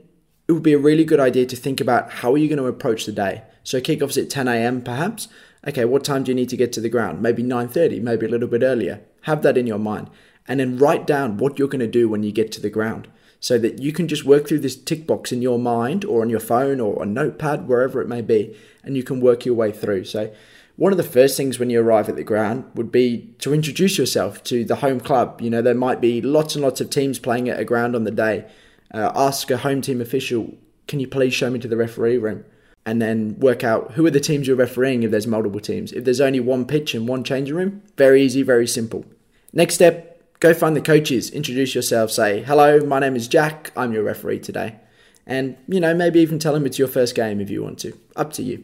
it 0.48 0.52
would 0.52 0.64
be 0.64 0.74
a 0.74 0.80
really 0.80 1.04
good 1.04 1.20
idea 1.20 1.46
to 1.46 1.56
think 1.56 1.82
about 1.82 2.12
how 2.12 2.34
are 2.34 2.38
you 2.38 2.48
going 2.48 2.58
to 2.58 2.68
approach 2.68 3.06
the 3.06 3.12
day. 3.12 3.44
So 3.64 3.82
kickoff's 3.82 4.18
at 4.18 4.30
10 4.30 4.48
a.m. 4.48 4.82
perhaps. 4.82 5.28
Okay, 5.68 5.86
what 5.86 6.04
time 6.04 6.24
do 6.24 6.32
you 6.32 6.36
need 6.36 6.50
to 6.50 6.58
get 6.58 6.72
to 6.74 6.82
the 6.82 6.90
ground? 6.90 7.22
Maybe 7.22 7.42
9:30, 7.42 8.02
maybe 8.02 8.28
a 8.28 8.30
little 8.30 8.48
bit 8.48 8.62
earlier. 8.62 9.02
Have 9.22 9.42
that 9.42 9.58
in 9.58 9.66
your 9.66 9.80
mind, 9.80 10.10
and 10.48 10.60
then 10.60 10.78
write 10.78 11.08
down 11.08 11.38
what 11.38 11.58
you're 11.58 11.68
going 11.68 11.80
to 11.80 11.88
do 11.88 12.08
when 12.08 12.22
you 12.22 12.32
get 12.32 12.52
to 12.54 12.62
the 12.62 12.70
ground 12.70 13.08
so 13.40 13.60
that 13.60 13.80
you 13.80 13.92
can 13.92 14.08
just 14.08 14.26
work 14.26 14.48
through 14.48 14.60
this 14.60 14.76
tick 14.76 15.06
box 15.06 15.32
in 15.32 15.40
your 15.40 15.60
mind 15.60 16.04
or 16.04 16.22
on 16.22 16.30
your 16.32 16.40
phone 16.40 16.80
or 16.80 17.02
a 17.02 17.06
notepad, 17.06 17.68
wherever 17.68 18.02
it 18.02 18.08
may 18.08 18.22
be, 18.22 18.56
and 18.84 18.98
you 18.98 19.04
can 19.04 19.22
work 19.22 19.46
your 19.46 19.54
way 19.54 19.72
through. 19.72 20.04
So, 20.04 20.34
one 20.78 20.92
of 20.92 20.98
the 20.98 21.04
first 21.04 21.38
things 21.38 21.58
when 21.58 21.70
you 21.70 21.80
arrive 21.80 22.10
at 22.10 22.16
the 22.16 22.24
ground 22.24 22.66
would 22.74 22.92
be 22.92 23.34
to 23.40 23.54
introduce 23.54 23.98
yourself 23.98 24.44
to 24.46 24.66
the 24.66 24.78
home 24.78 25.00
club. 25.00 25.40
You 25.42 25.50
know, 25.50 25.62
there 25.62 25.76
might 25.76 26.02
be 26.02 26.22
lots 26.22 26.56
and 26.56 26.64
lots 26.64 26.82
of 26.82 26.90
teams 26.90 27.20
playing 27.20 27.48
at 27.48 27.60
a 27.60 27.64
ground 27.64 27.96
on 27.96 28.04
the 28.04 28.12
day. 28.12 28.46
Uh, 28.96 29.12
ask 29.14 29.52
a 29.52 29.58
home 29.58 29.82
team 29.82 30.00
official, 30.00 30.58
can 30.88 31.02
you 31.02 31.08
please 31.08 31.34
show 31.34 31.50
me 31.50 31.60
to 31.60 31.68
the 31.68 31.76
referee 31.76 32.18
room? 32.18 32.46
And 32.86 33.02
then 33.02 33.38
work 33.40 33.62
out 33.62 33.92
who 33.94 34.06
are 34.06 34.12
the 34.12 34.22
teams 34.22 34.48
you're 34.48 34.56
refereeing 34.56 35.04
if 35.04 35.12
there's 35.12 35.28
multiple 35.28 35.60
teams. 35.60 35.92
If 35.92 36.06
there's 36.06 36.22
only 36.22 36.40
one 36.40 36.66
pitch 36.66 36.96
and 36.96 37.06
one 37.06 37.26
changing 37.26 37.56
room, 37.56 37.82
very 37.98 38.22
easy, 38.22 38.42
very 38.42 38.66
simple. 38.66 39.04
Next 39.52 39.76
step, 39.76 40.40
go 40.40 40.54
find 40.54 40.78
the 40.78 40.82
coaches, 40.82 41.30
introduce 41.30 41.76
yourself, 41.76 42.10
say, 42.10 42.42
hello, 42.44 42.80
my 42.86 43.00
name 43.00 43.18
is 43.18 43.28
Jack, 43.28 43.74
I'm 43.76 43.92
your 43.92 44.04
referee 44.04 44.40
today. 44.40 44.78
And, 45.26 45.58
you 45.68 45.82
know, 45.82 45.94
maybe 45.94 46.22
even 46.22 46.40
tell 46.40 46.54
them 46.54 46.66
it's 46.66 46.80
your 46.80 46.88
first 46.88 47.16
game 47.16 47.42
if 47.42 47.50
you 47.50 47.64
want 47.64 47.80
to. 47.80 48.00
Up 48.16 48.32
to 48.34 48.44
you. 48.44 48.64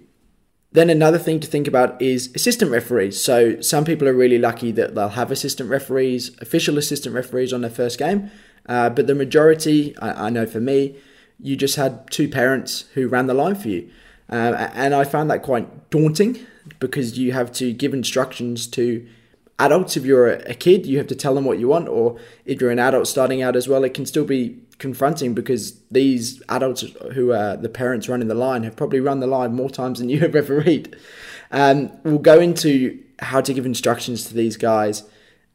Then 0.72 0.90
another 0.90 1.18
thing 1.18 1.42
to 1.42 1.48
think 1.48 1.68
about 1.68 2.02
is 2.02 2.32
assistant 2.34 2.72
referees. 2.72 3.22
So 3.22 3.60
some 3.60 3.84
people 3.84 4.08
are 4.08 4.14
really 4.14 4.38
lucky 4.38 4.72
that 4.72 4.96
they'll 4.96 5.10
have 5.10 5.30
assistant 5.30 5.70
referees, 5.70 6.32
official 6.40 6.78
assistant 6.78 7.14
referees 7.14 7.52
on 7.52 7.60
their 7.60 7.70
first 7.70 8.00
game. 8.00 8.32
Uh, 8.68 8.90
but 8.90 9.08
the 9.08 9.16
majority, 9.16 9.98
I, 9.98 10.28
I, 10.28 10.30
know 10.30 10.46
for 10.46 10.60
me, 10.60 10.96
you 11.40 11.56
just 11.56 11.76
had 11.76 12.10
two 12.12 12.30
parents 12.30 12.86
who 12.94 13.08
ran 13.08 13.28
the 13.28 13.34
line 13.34 13.56
for 13.56 13.70
you. 13.70 13.90
Uh, 14.30 14.70
and 14.74 14.94
I 14.94 15.04
found 15.04 15.30
that 15.30 15.42
quite 15.42 15.90
daunting 15.90 16.46
because 16.80 17.18
you 17.18 17.32
have 17.32 17.52
to 17.54 17.74
give 17.74 17.94
instructions 17.94 18.68
to 18.68 19.06
adults, 19.60 19.96
if 19.96 20.06
you're 20.06 20.30
a 20.30 20.54
kid, 20.54 20.86
you 20.86 20.98
have 20.98 21.08
to 21.08 21.16
tell 21.16 21.36
them 21.36 21.46
what 21.46 21.60
you 21.60 21.68
want, 21.68 21.88
or 21.88 22.18
if 22.46 22.60
you're 22.62 22.72
an 22.72 22.80
adult 22.80 23.08
starting 23.08 23.42
out 23.42 23.56
as 23.56 23.68
well, 23.68 23.84
it 23.84 23.94
can 23.94 24.06
still 24.06 24.26
be 24.26 24.58
confronting 24.80 25.34
because 25.36 25.80
these 25.92 26.42
adults 26.50 26.84
who 27.14 27.32
are 27.32 27.56
the 27.56 27.70
parents 27.70 28.10
running 28.10 28.28
the 28.28 28.36
line 28.36 28.64
have 28.64 28.76
probably 28.76 29.00
run 29.00 29.20
the 29.20 29.28
line 29.28 29.54
more 29.54 29.70
times 29.70 30.00
than 30.00 30.10
you 30.10 30.20
have 30.22 30.36
ever 30.36 30.62
read. 30.62 30.96
Um, 31.52 31.92
we'll 32.04 32.18
go 32.18 32.40
into 32.40 33.00
how 33.20 33.42
to 33.42 33.54
give 33.54 33.66
instructions 33.66 34.26
to 34.26 34.34
these 34.34 34.58
guys 34.58 35.04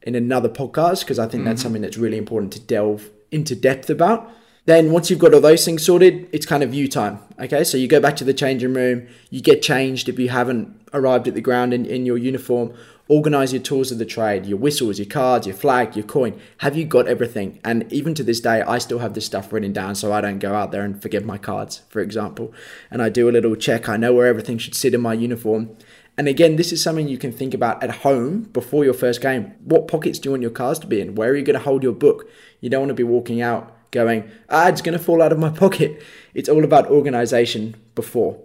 in 0.07 0.15
another 0.15 0.47
podcast 0.47 1.01
because 1.01 1.19
I 1.19 1.27
think 1.27 1.41
mm-hmm. 1.41 1.49
that's 1.49 1.61
something 1.61 1.81
that's 1.81 1.97
really 1.97 2.17
important 2.17 2.53
to 2.53 2.61
delve 2.61 3.09
into 3.29 3.55
depth 3.55 3.89
about. 3.89 4.31
Then 4.63 4.91
once 4.91 5.09
you've 5.09 5.19
got 5.19 5.33
all 5.33 5.41
those 5.41 5.65
things 5.65 5.85
sorted, 5.85 6.29
it's 6.31 6.45
kind 6.45 6.63
of 6.63 6.73
you 6.73 6.87
time. 6.87 7.19
Okay, 7.39 7.65
so 7.65 7.77
you 7.77 7.89
go 7.89 7.99
back 7.99 8.15
to 8.17 8.23
the 8.23 8.33
changing 8.33 8.73
room, 8.73 9.07
you 9.29 9.41
get 9.41 9.61
changed 9.61 10.07
if 10.07 10.17
you 10.17 10.29
haven't 10.29 10.79
arrived 10.93 11.27
at 11.27 11.33
the 11.35 11.41
ground 11.41 11.73
in, 11.73 11.85
in 11.85 12.05
your 12.05 12.17
uniform, 12.17 12.73
Organize 13.09 13.53
your 13.53 13.61
tools 13.61 13.89
of 13.89 13.99
the 13.99 14.05
trade, 14.05 14.45
your 14.45 14.57
whistles, 14.57 14.99
your 14.99 15.05
cards, 15.05 15.47
your 15.47 15.55
flag, 15.55 15.95
your 15.95 16.05
coin. 16.05 16.37
Have 16.57 16.75
you 16.75 16.83
got 16.83 17.07
everything? 17.07 17.57
And 17.63 17.91
even 17.91 18.13
to 18.15 18.23
this 18.23 18.41
day, 18.41 18.61
I 18.61 18.79
still 18.79 18.99
have 18.99 19.13
this 19.13 19.25
stuff 19.25 19.53
written 19.53 19.71
down 19.71 19.95
so 19.95 20.11
I 20.11 20.19
don't 20.19 20.39
go 20.39 20.53
out 20.53 20.73
there 20.73 20.83
and 20.83 21.01
forget 21.01 21.23
my 21.23 21.37
cards, 21.37 21.83
for 21.87 22.01
example. 22.01 22.53
And 22.91 23.01
I 23.01 23.07
do 23.07 23.29
a 23.29 23.31
little 23.31 23.55
check. 23.55 23.87
I 23.87 23.95
know 23.95 24.13
where 24.13 24.27
everything 24.27 24.57
should 24.57 24.75
sit 24.75 24.93
in 24.93 24.99
my 24.99 25.13
uniform. 25.13 25.77
And 26.17 26.27
again, 26.27 26.55
this 26.55 26.71
is 26.71 26.81
something 26.81 27.07
you 27.07 27.19
can 27.19 27.31
think 27.31 27.53
about 27.53 27.83
at 27.83 27.91
home 27.91 28.43
before 28.51 28.83
your 28.83 28.95
first 28.95 29.21
game. 29.21 29.53
What 29.63 29.87
pockets 29.87 30.17
do 30.17 30.27
you 30.27 30.31
want 30.31 30.41
your 30.41 30.51
cards 30.51 30.79
to 30.79 30.87
be 30.87 30.99
in? 30.99 31.13
Where 31.13 31.29
are 31.29 31.35
you 31.35 31.43
going 31.43 31.57
to 31.57 31.63
hold 31.63 31.83
your 31.83 31.93
book? 31.93 32.27
You 32.59 32.69
don't 32.69 32.81
want 32.81 32.89
to 32.89 32.95
be 32.95 33.03
walking 33.03 33.41
out 33.41 33.73
going, 33.91 34.29
ah, 34.49 34.67
it's 34.67 34.81
going 34.81 34.97
to 34.97 35.03
fall 35.03 35.21
out 35.21 35.31
of 35.31 35.39
my 35.39 35.49
pocket. 35.63 36.01
It's 36.33 36.49
all 36.49 36.63
about 36.63 36.87
organization 36.87 37.75
before. 37.93 38.39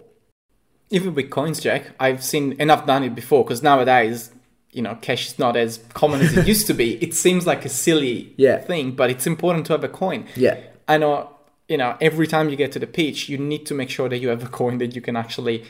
Even 0.89 1.15
with 1.15 1.31
coins, 1.31 1.59
Jack, 1.59 1.91
I've 1.99 2.23
seen, 2.23 2.55
and 2.59 2.71
I've 2.71 2.85
done 2.85 3.03
it 3.03 3.15
before 3.15 3.43
because 3.43 3.63
nowadays 3.63 4.31
you 4.71 4.81
know 4.81 4.95
cash 5.01 5.27
is 5.27 5.39
not 5.39 5.55
as 5.55 5.77
common 5.93 6.21
as 6.21 6.35
it 6.35 6.47
used 6.47 6.65
to 6.65 6.73
be 6.73 6.95
it 6.95 7.13
seems 7.13 7.45
like 7.45 7.63
a 7.63 7.69
silly 7.69 8.33
yeah. 8.37 8.57
thing 8.57 8.91
but 8.91 9.11
it's 9.11 9.27
important 9.27 9.67
to 9.67 9.73
have 9.73 9.83
a 9.83 9.87
coin 9.87 10.25
yeah 10.35 10.59
i 10.87 10.97
know 10.97 11.29
you 11.69 11.77
know 11.77 11.95
every 12.01 12.25
time 12.25 12.49
you 12.49 12.55
get 12.55 12.71
to 12.71 12.79
the 12.79 12.87
pitch 12.87 13.29
you 13.29 13.37
need 13.37 13.67
to 13.67 13.75
make 13.75 13.91
sure 13.91 14.09
that 14.09 14.17
you 14.17 14.29
have 14.29 14.43
a 14.43 14.47
coin 14.47 14.79
that 14.79 14.95
you 14.95 15.01
can 15.01 15.15
actually 15.15 15.63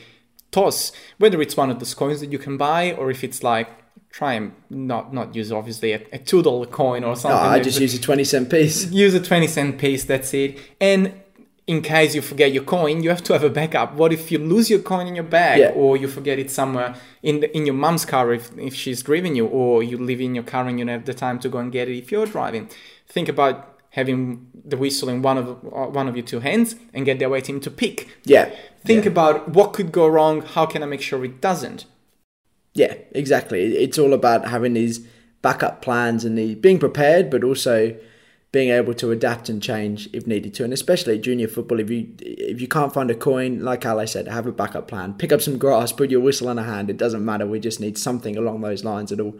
toss 0.54 0.92
whether 1.22 1.38
it's 1.44 1.56
one 1.62 1.70
of 1.72 1.78
those 1.80 1.94
coins 1.94 2.20
that 2.22 2.30
you 2.34 2.40
can 2.46 2.56
buy 2.56 2.92
or 2.92 3.10
if 3.10 3.20
it's 3.26 3.42
like 3.42 3.68
try 4.18 4.34
and 4.34 4.52
not 4.70 5.12
not 5.12 5.34
use 5.34 5.50
obviously 5.50 5.90
a, 5.92 6.00
a 6.12 6.18
two 6.18 6.40
dollar 6.40 6.66
coin 6.66 7.02
or 7.02 7.16
something. 7.16 7.50
No, 7.50 7.56
I 7.56 7.58
just 7.58 7.80
use 7.80 7.94
a 7.94 8.00
twenty 8.00 8.22
cent 8.22 8.48
piece. 8.48 8.88
Use 9.04 9.14
a 9.14 9.20
twenty 9.20 9.48
cent 9.48 9.76
piece. 9.76 10.04
That's 10.04 10.32
it. 10.32 10.56
And 10.80 11.20
in 11.66 11.82
case 11.82 12.14
you 12.14 12.22
forget 12.22 12.52
your 12.52 12.62
coin, 12.62 13.02
you 13.02 13.08
have 13.10 13.24
to 13.24 13.32
have 13.32 13.42
a 13.42 13.50
backup. 13.50 13.94
What 13.94 14.12
if 14.12 14.30
you 14.30 14.38
lose 14.38 14.70
your 14.70 14.80
coin 14.80 15.06
in 15.08 15.14
your 15.16 15.24
bag 15.24 15.58
yeah. 15.60 15.70
or 15.70 15.96
you 15.96 16.06
forget 16.06 16.38
it 16.38 16.50
somewhere 16.50 16.94
in 17.22 17.40
the, 17.40 17.56
in 17.56 17.66
your 17.66 17.74
mom's 17.74 18.04
car 18.04 18.32
if, 18.32 18.56
if 18.58 18.74
she's 18.74 19.02
driving 19.02 19.34
you 19.34 19.46
or 19.46 19.82
you 19.82 19.96
leave 19.96 20.20
in 20.20 20.34
your 20.34 20.44
car 20.44 20.68
and 20.68 20.78
you 20.78 20.84
don't 20.84 20.92
have 20.92 21.06
the 21.06 21.14
time 21.14 21.38
to 21.40 21.48
go 21.48 21.58
and 21.58 21.72
get 21.72 21.88
it 21.88 21.96
if 21.96 22.12
you're 22.12 22.26
driving. 22.26 22.68
Think 23.08 23.28
about 23.28 23.73
having 23.94 24.48
the 24.64 24.76
whistle 24.76 25.08
in 25.08 25.22
one 25.22 25.38
of 25.38 25.48
uh, 25.48 25.86
one 25.86 26.08
of 26.08 26.16
your 26.16 26.24
two 26.24 26.40
hands 26.40 26.76
and 26.92 27.04
get 27.04 27.18
the 27.18 27.24
away 27.24 27.40
team 27.40 27.60
to 27.60 27.70
pick. 27.70 28.08
Yeah. 28.24 28.50
Think 28.84 29.04
yeah. 29.04 29.10
about 29.10 29.48
what 29.50 29.72
could 29.72 29.92
go 29.92 30.06
wrong, 30.06 30.42
how 30.42 30.66
can 30.66 30.82
I 30.82 30.86
make 30.86 31.00
sure 31.00 31.24
it 31.24 31.40
doesn't? 31.40 31.86
Yeah, 32.74 32.94
exactly. 33.12 33.76
It's 33.76 33.98
all 33.98 34.12
about 34.12 34.48
having 34.48 34.74
these 34.74 35.06
backup 35.42 35.80
plans 35.80 36.24
and 36.24 36.36
the 36.36 36.54
being 36.56 36.78
prepared 36.78 37.30
but 37.30 37.44
also 37.44 37.96
being 38.50 38.70
able 38.70 38.94
to 38.94 39.10
adapt 39.10 39.48
and 39.48 39.62
change 39.62 40.08
if 40.12 40.26
needed 40.26 40.54
to, 40.54 40.64
and 40.64 40.72
especially 40.72 41.18
junior 41.18 41.48
football. 41.48 41.78
If 41.80 41.90
you 41.90 42.08
if 42.20 42.60
you 42.60 42.68
can't 42.68 42.92
find 42.92 43.10
a 43.10 43.14
coin, 43.14 43.60
like 43.60 43.86
Ali 43.86 44.06
said, 44.06 44.26
have 44.28 44.46
a 44.46 44.52
backup 44.52 44.88
plan. 44.88 45.14
Pick 45.14 45.32
up 45.32 45.40
some 45.40 45.58
grass, 45.58 45.92
put 45.92 46.10
your 46.10 46.20
whistle 46.20 46.48
in 46.50 46.58
a 46.58 46.64
hand. 46.64 46.90
It 46.90 46.96
doesn't 46.96 47.24
matter. 47.24 47.46
We 47.46 47.60
just 47.60 47.80
need 47.80 47.96
something 47.96 48.36
along 48.36 48.60
those 48.60 48.84
lines 48.84 49.12
It'll 49.12 49.38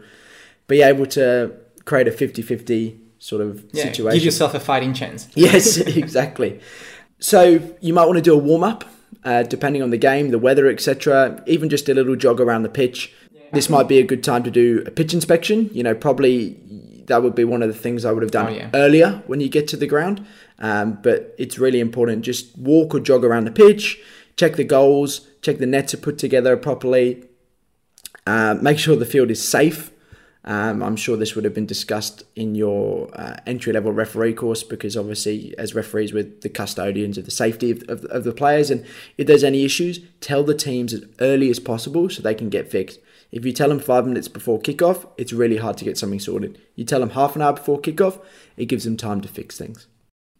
Be 0.67 0.81
able 0.81 1.05
to 1.07 1.53
create 1.85 2.07
a 2.07 2.11
50-50 2.11 3.04
sort 3.19 3.41
of 3.41 3.65
yeah, 3.71 3.83
situation. 3.83 4.17
Give 4.17 4.25
yourself 4.25 4.53
a 4.53 4.59
fighting 4.59 4.93
chance. 4.93 5.27
yes, 5.35 5.77
exactly. 5.77 6.59
So 7.19 7.61
you 7.81 7.93
might 7.93 8.05
want 8.05 8.17
to 8.17 8.21
do 8.21 8.33
a 8.33 8.37
warm 8.37 8.63
up, 8.63 8.85
uh, 9.23 9.43
depending 9.43 9.81
on 9.81 9.89
the 9.89 9.97
game, 9.97 10.31
the 10.31 10.39
weather, 10.39 10.67
etc. 10.67 11.43
Even 11.47 11.69
just 11.69 11.89
a 11.89 11.93
little 11.93 12.15
jog 12.15 12.39
around 12.39 12.63
the 12.63 12.69
pitch. 12.69 13.13
This 13.53 13.69
might 13.69 13.87
be 13.87 13.99
a 13.99 14.03
good 14.03 14.23
time 14.23 14.43
to 14.43 14.51
do 14.51 14.83
a 14.85 14.91
pitch 14.91 15.13
inspection. 15.13 15.69
You 15.71 15.83
know, 15.83 15.95
probably 15.95 16.59
that 17.07 17.23
would 17.23 17.35
be 17.35 17.43
one 17.43 17.61
of 17.61 17.69
the 17.69 17.79
things 17.79 18.03
I 18.05 18.11
would 18.11 18.23
have 18.23 18.31
done 18.31 18.47
oh, 18.47 18.55
yeah. 18.55 18.69
earlier 18.73 19.23
when 19.27 19.39
you 19.39 19.49
get 19.49 19.67
to 19.69 19.77
the 19.77 19.87
ground. 19.87 20.25
Um, 20.59 20.99
but 21.01 21.35
it's 21.37 21.57
really 21.57 21.79
important. 21.79 22.23
Just 22.23 22.57
walk 22.57 22.95
or 22.95 22.99
jog 22.99 23.23
around 23.23 23.45
the 23.45 23.51
pitch, 23.51 23.99
check 24.37 24.55
the 24.55 24.63
goals, 24.63 25.27
check 25.41 25.57
the 25.57 25.65
nets 25.65 25.93
are 25.93 25.97
put 25.97 26.17
together 26.17 26.57
properly, 26.57 27.23
uh, 28.25 28.57
make 28.61 28.79
sure 28.79 28.95
the 28.95 29.05
field 29.05 29.31
is 29.31 29.45
safe. 29.47 29.91
Um, 30.47 30.83
I'm 30.83 30.95
sure 30.95 31.17
this 31.17 31.33
would 31.33 31.43
have 31.43 31.55
been 31.55 31.65
discussed 31.65 32.23
in 32.35 32.53
your 32.53 33.09
uh, 33.13 33.37
entry 33.47 33.73
level 33.73 33.91
referee 33.91 34.35
course 34.35 34.61
because 34.61 34.95
obviously, 34.95 35.57
as 35.57 35.73
referees, 35.73 36.13
with 36.13 36.41
the 36.41 36.49
custodians 36.49 37.17
of 37.17 37.25
the 37.25 37.31
safety 37.31 37.71
of, 37.71 37.83
of, 37.89 38.05
of 38.05 38.23
the 38.23 38.31
players, 38.31 38.69
and 38.69 38.85
if 39.17 39.25
there's 39.25 39.43
any 39.43 39.65
issues, 39.65 39.99
tell 40.21 40.43
the 40.43 40.53
teams 40.53 40.93
as 40.93 41.03
early 41.19 41.49
as 41.49 41.59
possible 41.59 42.09
so 42.09 42.21
they 42.21 42.35
can 42.35 42.49
get 42.49 42.69
fixed. 42.69 42.99
If 43.31 43.43
you 43.43 43.51
tell 43.51 43.69
them 43.69 43.79
five 43.79 44.05
minutes 44.05 44.27
before 44.27 44.59
kickoff, 44.59 45.07
it's 45.17 45.33
really 45.33 45.57
hard 45.57 45.77
to 45.79 45.85
get 45.85 45.97
something 45.97 46.19
sorted. 46.19 46.61
You 46.75 46.85
tell 46.85 46.99
them 46.99 47.09
half 47.09 47.35
an 47.35 47.41
hour 47.41 47.53
before 47.53 47.81
kickoff, 47.81 48.21
it 48.55 48.67
gives 48.67 48.83
them 48.83 48.97
time 48.97 49.21
to 49.21 49.27
fix 49.27 49.57
things. 49.57 49.87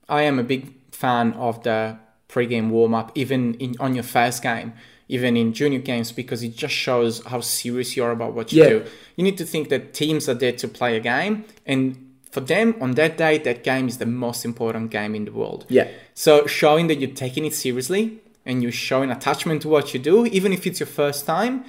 I 0.07 0.21
am 0.21 0.38
a 0.38 0.43
big 0.43 0.74
fan 0.91 1.33
of 1.33 1.63
the 1.63 1.97
pre-game 2.27 2.69
warm-up, 2.69 3.12
even 3.15 3.55
in, 3.55 3.75
on 3.79 3.95
your 3.95 4.03
first 4.03 4.43
game, 4.43 4.74
even 5.07 5.38
in 5.38 5.53
junior 5.53 5.79
games, 5.79 6.12
because 6.12 6.43
it 6.43 6.55
just 6.55 6.74
shows 6.74 7.24
how 7.25 7.41
serious 7.41 7.95
you 7.95 8.03
are 8.03 8.12
about 8.12 8.33
what 8.33 8.51
you 8.51 8.63
yeah. 8.63 8.69
do. 8.69 8.85
You 9.15 9.24
need 9.24 9.38
to 9.38 9.45
think 9.45 9.69
that 9.69 9.93
teams 9.93 10.27
are 10.27 10.33
there 10.33 10.53
to 10.53 10.67
play 10.67 10.97
a 10.97 11.00
game, 11.00 11.45
and 11.65 12.05
for 12.35 12.41
them 12.41 12.75
on 12.81 12.91
that 12.95 13.17
day, 13.17 13.38
that 13.38 13.63
game 13.63 13.88
is 13.88 13.97
the 13.97 14.05
most 14.05 14.43
important 14.43 14.91
game 14.91 15.15
in 15.15 15.24
the 15.24 15.31
world. 15.31 15.65
Yeah. 15.69 15.88
So 16.13 16.45
showing 16.45 16.88
that 16.88 16.95
you're 16.95 17.12
taking 17.25 17.45
it 17.45 17.53
seriously 17.53 18.19
and 18.45 18.62
you're 18.62 18.74
showing 18.74 19.09
attachment 19.09 19.62
to 19.62 19.69
what 19.69 19.93
you 19.93 20.01
do, 20.01 20.25
even 20.25 20.51
if 20.51 20.67
it's 20.67 20.81
your 20.81 20.88
first 20.88 21.25
time, 21.25 21.63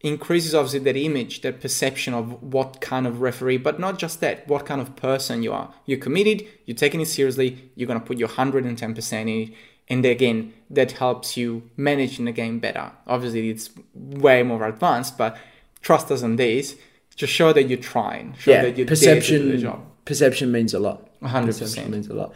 increases 0.00 0.54
obviously 0.54 0.78
that 0.78 0.96
image, 0.96 1.42
that 1.42 1.60
perception 1.60 2.14
of 2.14 2.42
what 2.42 2.80
kind 2.80 3.06
of 3.06 3.20
referee, 3.20 3.58
but 3.58 3.78
not 3.78 3.98
just 3.98 4.20
that, 4.20 4.48
what 4.48 4.64
kind 4.64 4.80
of 4.80 4.96
person 4.96 5.42
you 5.42 5.52
are. 5.52 5.74
You're 5.84 5.98
committed, 5.98 6.46
you're 6.64 6.74
taking 6.74 7.02
it 7.02 7.08
seriously, 7.08 7.70
you're 7.74 7.86
going 7.86 8.00
to 8.00 8.06
put 8.06 8.16
your 8.16 8.28
110% 8.28 9.12
in 9.20 9.28
it. 9.28 9.54
And 9.90 10.04
again, 10.04 10.52
that 10.70 10.92
helps 10.92 11.36
you 11.36 11.68
manage 11.76 12.18
in 12.18 12.26
the 12.26 12.32
game 12.32 12.58
better. 12.58 12.92
Obviously, 13.06 13.50
it's 13.50 13.70
way 13.94 14.42
more 14.42 14.66
advanced, 14.66 15.16
but 15.16 15.38
trust 15.80 16.10
us 16.10 16.22
on 16.22 16.36
this. 16.36 16.76
Just 17.16 17.32
show 17.32 17.52
that 17.52 17.64
you're 17.64 17.78
trying. 17.78 18.34
Show 18.38 18.52
yeah, 18.52 18.62
that 18.62 18.76
you're 18.76 18.86
perception, 18.86 19.82
Perception 20.04 20.52
means 20.52 20.72
a 20.72 20.78
lot. 20.78 21.08
100%. 21.20 21.46
Perception 21.46 21.90
means 21.90 22.08
a 22.08 22.14
lot. 22.14 22.34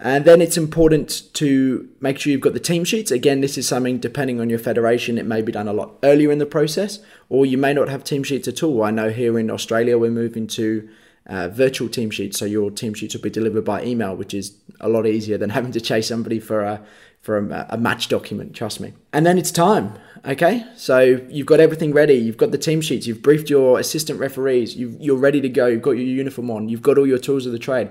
And 0.00 0.24
then 0.24 0.40
it's 0.40 0.56
important 0.56 1.34
to 1.34 1.88
make 2.00 2.18
sure 2.18 2.30
you've 2.30 2.40
got 2.40 2.52
the 2.52 2.60
team 2.60 2.84
sheets. 2.84 3.10
Again, 3.10 3.40
this 3.40 3.58
is 3.58 3.66
something 3.66 3.98
depending 3.98 4.40
on 4.40 4.48
your 4.48 4.60
federation, 4.60 5.18
it 5.18 5.26
may 5.26 5.42
be 5.42 5.50
done 5.50 5.66
a 5.66 5.72
lot 5.72 5.94
earlier 6.04 6.30
in 6.30 6.38
the 6.38 6.46
process, 6.46 7.00
or 7.28 7.44
you 7.44 7.58
may 7.58 7.74
not 7.74 7.88
have 7.88 8.04
team 8.04 8.22
sheets 8.22 8.46
at 8.46 8.62
all. 8.62 8.84
I 8.84 8.92
know 8.92 9.10
here 9.10 9.38
in 9.38 9.50
Australia 9.50 9.98
we're 9.98 10.12
moving 10.12 10.46
to 10.48 10.88
uh, 11.28 11.48
virtual 11.48 11.88
team 11.88 12.10
sheets, 12.10 12.38
so 12.38 12.44
your 12.44 12.70
team 12.70 12.94
sheets 12.94 13.14
will 13.14 13.22
be 13.22 13.30
delivered 13.30 13.64
by 13.64 13.82
email, 13.84 14.16
which 14.16 14.34
is 14.34 14.56
a 14.80 14.88
lot 14.88 15.06
easier 15.06 15.38
than 15.38 15.50
having 15.58 15.72
to 15.72 15.80
chase 15.80 16.08
somebody 16.08 16.40
for 16.40 16.62
a 16.62 16.82
for 17.20 17.36
a, 17.36 17.66
a 17.70 17.76
match 17.76 18.08
document. 18.08 18.54
Trust 18.54 18.80
me. 18.80 18.92
And 19.12 19.26
then 19.26 19.38
it's 19.38 19.50
time. 19.50 19.98
Okay, 20.24 20.64
so 20.76 21.20
you've 21.28 21.46
got 21.46 21.60
everything 21.60 21.92
ready. 21.92 22.14
You've 22.14 22.36
got 22.36 22.52
the 22.52 22.58
team 22.58 22.80
sheets. 22.80 23.06
You've 23.06 23.22
briefed 23.22 23.50
your 23.50 23.78
assistant 23.78 24.18
referees. 24.18 24.76
you 24.76 24.96
you're 25.00 25.16
ready 25.16 25.40
to 25.40 25.48
go. 25.48 25.66
You've 25.66 25.82
got 25.82 25.92
your 25.92 26.06
uniform 26.06 26.50
on. 26.50 26.68
You've 26.68 26.82
got 26.82 26.98
all 26.98 27.06
your 27.06 27.18
tools 27.18 27.46
of 27.46 27.52
the 27.52 27.58
trade 27.58 27.90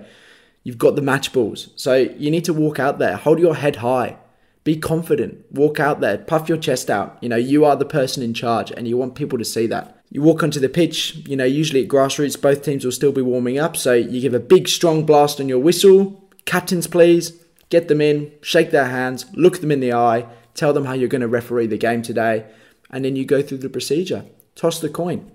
You've 0.68 0.78
got 0.78 0.98
the 0.98 1.02
match 1.02 1.32
balls. 1.32 1.70
So 1.78 1.96
you 1.96 2.30
need 2.30 2.44
to 2.44 2.54
walk 2.54 2.78
out 2.78 3.00
there, 3.00 3.16
hold 3.16 3.40
your 3.40 3.56
head 3.56 3.78
high, 3.78 4.18
be 4.66 4.76
confident, 4.76 5.46
walk 5.50 5.80
out 5.80 6.02
there, 6.02 6.18
puff 6.18 6.50
your 6.50 6.58
chest 6.58 6.90
out. 6.90 7.18
You 7.22 7.30
know, 7.30 7.38
you 7.38 7.64
are 7.64 7.78
the 7.78 7.86
person 7.86 8.22
in 8.22 8.34
charge 8.34 8.70
and 8.72 8.86
you 8.86 8.98
want 8.98 9.16
people 9.16 9.38
to 9.38 9.46
see 9.46 9.66
that. 9.68 9.97
You 10.10 10.22
walk 10.22 10.42
onto 10.42 10.60
the 10.60 10.70
pitch, 10.70 11.16
you 11.28 11.36
know, 11.36 11.44
usually 11.44 11.84
at 11.84 11.90
grassroots, 11.90 12.42
both 12.42 12.64
teams 12.64 12.86
will 12.86 12.92
still 12.92 13.12
be 13.12 13.22
warming 13.22 13.60
up. 13.60 13.76
So 13.76 13.94
you 13.94 14.22
give 14.22 14.34
a 14.34 14.40
big, 14.40 14.68
strong 14.68 15.06
blast 15.06 15.40
on 15.40 15.50
your 15.50 15.60
whistle. 15.60 16.30
Captains, 16.46 16.88
please, 16.88 17.34
get 17.70 17.88
them 17.90 18.00
in, 18.00 18.32
shake 18.42 18.72
their 18.72 18.88
hands, 18.88 19.26
look 19.34 19.60
them 19.60 19.72
in 19.72 19.82
the 19.82 19.94
eye, 19.94 20.26
tell 20.54 20.72
them 20.72 20.86
how 20.86 20.94
you're 20.94 21.10
going 21.10 21.22
to 21.22 21.28
referee 21.28 21.68
the 21.68 21.78
game 21.78 22.02
today, 22.02 22.46
and 22.90 23.04
then 23.04 23.18
you 23.18 23.26
go 23.26 23.42
through 23.42 23.58
the 23.58 23.70
procedure. 23.70 24.26
Toss 24.56 24.80
the 24.80 24.90
coin 24.90 25.32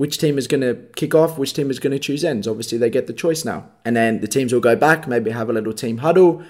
which 0.00 0.16
team 0.16 0.38
is 0.38 0.46
going 0.46 0.62
to 0.62 0.74
kick 0.96 1.14
off, 1.14 1.36
which 1.36 1.52
team 1.52 1.70
is 1.70 1.78
going 1.78 1.92
to 1.92 1.98
choose 1.98 2.24
ends. 2.24 2.48
Obviously, 2.48 2.78
they 2.78 2.88
get 2.88 3.06
the 3.06 3.12
choice 3.12 3.44
now. 3.44 3.68
And 3.84 3.94
then 3.94 4.22
the 4.22 4.28
teams 4.28 4.50
will 4.50 4.58
go 4.60 4.74
back, 4.74 5.06
maybe 5.06 5.30
have 5.30 5.50
a 5.50 5.52
little 5.52 5.74
team 5.74 5.98
huddle, 5.98 6.42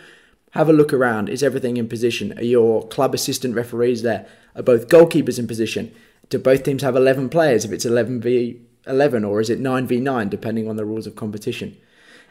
have 0.52 0.68
a 0.68 0.72
look 0.72 0.92
around. 0.92 1.28
Is 1.28 1.42
everything 1.42 1.76
in 1.76 1.88
position? 1.88 2.32
Are 2.38 2.44
your 2.44 2.86
club 2.86 3.12
assistant 3.12 3.56
referees 3.56 4.02
there? 4.02 4.24
Are 4.54 4.62
both 4.62 4.86
goalkeepers 4.86 5.40
in 5.40 5.48
position? 5.48 5.92
Do 6.30 6.38
both 6.38 6.62
teams 6.62 6.82
have 6.82 6.96
11 6.96 7.28
players 7.28 7.64
if 7.64 7.72
it's 7.72 7.84
11 7.84 8.20
v 8.20 8.60
11 8.86 9.24
or 9.24 9.40
is 9.40 9.50
it 9.50 9.60
9 9.60 9.86
v 9.86 10.00
9 10.00 10.28
depending 10.28 10.68
on 10.68 10.76
the 10.76 10.86
rules 10.86 11.06
of 11.06 11.14
competition? 11.16 11.76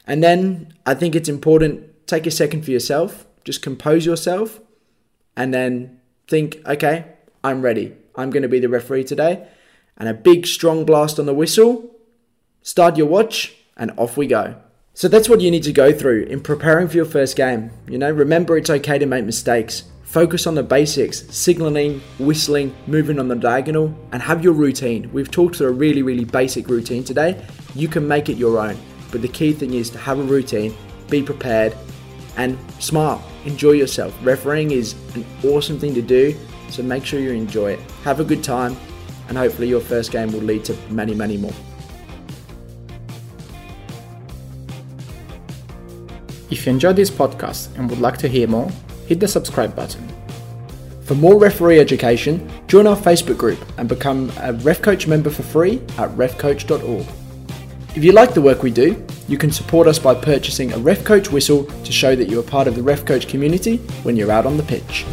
And 0.07 0.23
then 0.23 0.73
I 0.85 0.95
think 0.95 1.15
it's 1.15 1.29
important 1.29 2.07
take 2.07 2.25
a 2.25 2.31
second 2.31 2.65
for 2.65 2.71
yourself, 2.71 3.27
just 3.43 3.61
compose 3.61 4.05
yourself 4.05 4.59
and 5.37 5.53
then 5.53 5.99
think, 6.27 6.57
okay, 6.65 7.05
I'm 7.43 7.61
ready. 7.61 7.95
I'm 8.15 8.31
going 8.31 8.43
to 8.43 8.49
be 8.49 8.59
the 8.59 8.67
referee 8.67 9.03
today 9.03 9.47
and 9.97 10.09
a 10.09 10.13
big 10.13 10.47
strong 10.47 10.85
blast 10.85 11.19
on 11.19 11.27
the 11.27 11.33
whistle, 11.33 11.95
Start 12.61 12.97
your 12.97 13.07
watch, 13.07 13.55
and 13.77 13.91
off 13.97 14.17
we 14.17 14.27
go. 14.27 14.55
So 14.93 15.07
that's 15.07 15.29
what 15.29 15.41
you 15.41 15.49
need 15.49 15.63
to 15.63 15.71
go 15.71 15.93
through 15.93 16.23
in 16.23 16.41
preparing 16.41 16.87
for 16.89 16.97
your 16.97 17.05
first 17.05 17.37
game. 17.37 17.71
You 17.87 17.97
know, 17.97 18.11
remember 18.11 18.57
it's 18.57 18.69
okay 18.69 18.99
to 18.99 19.05
make 19.05 19.23
mistakes. 19.23 19.83
Focus 20.09 20.47
on 20.47 20.55
the 20.55 20.63
basics, 20.63 21.23
signaling, 21.29 22.01
whistling, 22.17 22.75
moving 22.87 23.19
on 23.19 23.27
the 23.27 23.35
diagonal, 23.35 23.93
and 24.11 24.23
have 24.23 24.43
your 24.43 24.53
routine. 24.53 25.07
We've 25.13 25.29
talked 25.29 25.57
through 25.57 25.67
a 25.67 25.71
really, 25.71 26.01
really 26.01 26.25
basic 26.25 26.67
routine 26.67 27.03
today. 27.03 27.45
You 27.75 27.87
can 27.87 28.07
make 28.07 28.27
it 28.27 28.35
your 28.35 28.57
own. 28.59 28.75
But 29.11 29.21
the 29.21 29.27
key 29.27 29.53
thing 29.53 29.75
is 29.75 29.91
to 29.91 29.99
have 29.99 30.17
a 30.17 30.23
routine, 30.23 30.73
be 31.11 31.21
prepared, 31.21 31.77
and 32.37 32.57
smile. 32.79 33.23
Enjoy 33.45 33.73
yourself. 33.73 34.17
Refereeing 34.23 34.71
is 34.71 34.95
an 35.13 35.23
awesome 35.43 35.79
thing 35.79 35.93
to 35.93 36.01
do, 36.01 36.35
so 36.71 36.81
make 36.81 37.05
sure 37.05 37.19
you 37.19 37.29
enjoy 37.29 37.73
it. 37.73 37.79
Have 38.03 38.19
a 38.19 38.23
good 38.23 38.43
time, 38.43 38.75
and 39.27 39.37
hopefully 39.37 39.69
your 39.69 39.79
first 39.79 40.11
game 40.11 40.31
will 40.31 40.41
lead 40.41 40.65
to 40.65 40.75
many, 40.89 41.13
many 41.13 41.37
more. 41.37 41.53
If 46.49 46.65
you 46.65 46.71
enjoyed 46.71 46.95
this 46.95 47.11
podcast 47.11 47.77
and 47.77 47.87
would 47.91 47.99
like 47.99 48.17
to 48.17 48.27
hear 48.27 48.47
more, 48.47 48.71
hit 49.09 49.19
the 49.19 49.27
subscribe 49.27 49.75
button. 49.75 50.07
For 51.01 51.15
more 51.15 51.39
referee 51.39 51.79
education, 51.79 52.47
join 52.67 52.85
our 52.85 52.95
Facebook 52.95 53.39
group 53.39 53.59
and 53.79 53.89
become 53.89 54.29
a 54.37 54.53
RefCoach 54.53 55.07
member 55.07 55.31
for 55.31 55.41
free 55.41 55.81
at 55.97 56.11
refcoach.org. 56.11 57.07
If 57.95 58.03
you 58.03 58.11
like 58.11 58.35
the 58.35 58.41
work 58.41 58.61
we 58.61 58.69
do, 58.69 59.03
you 59.27 59.39
can 59.39 59.51
support 59.51 59.87
us 59.87 59.97
by 59.97 60.13
purchasing 60.13 60.73
a 60.73 60.77
RefCoach 60.77 61.31
whistle 61.31 61.63
to 61.63 61.91
show 61.91 62.15
that 62.15 62.29
you 62.29 62.39
are 62.39 62.43
part 62.43 62.67
of 62.67 62.75
the 62.75 62.81
RefCoach 62.81 63.27
community 63.27 63.77
when 64.03 64.15
you're 64.15 64.31
out 64.31 64.45
on 64.45 64.57
the 64.57 64.63
pitch. 64.63 65.05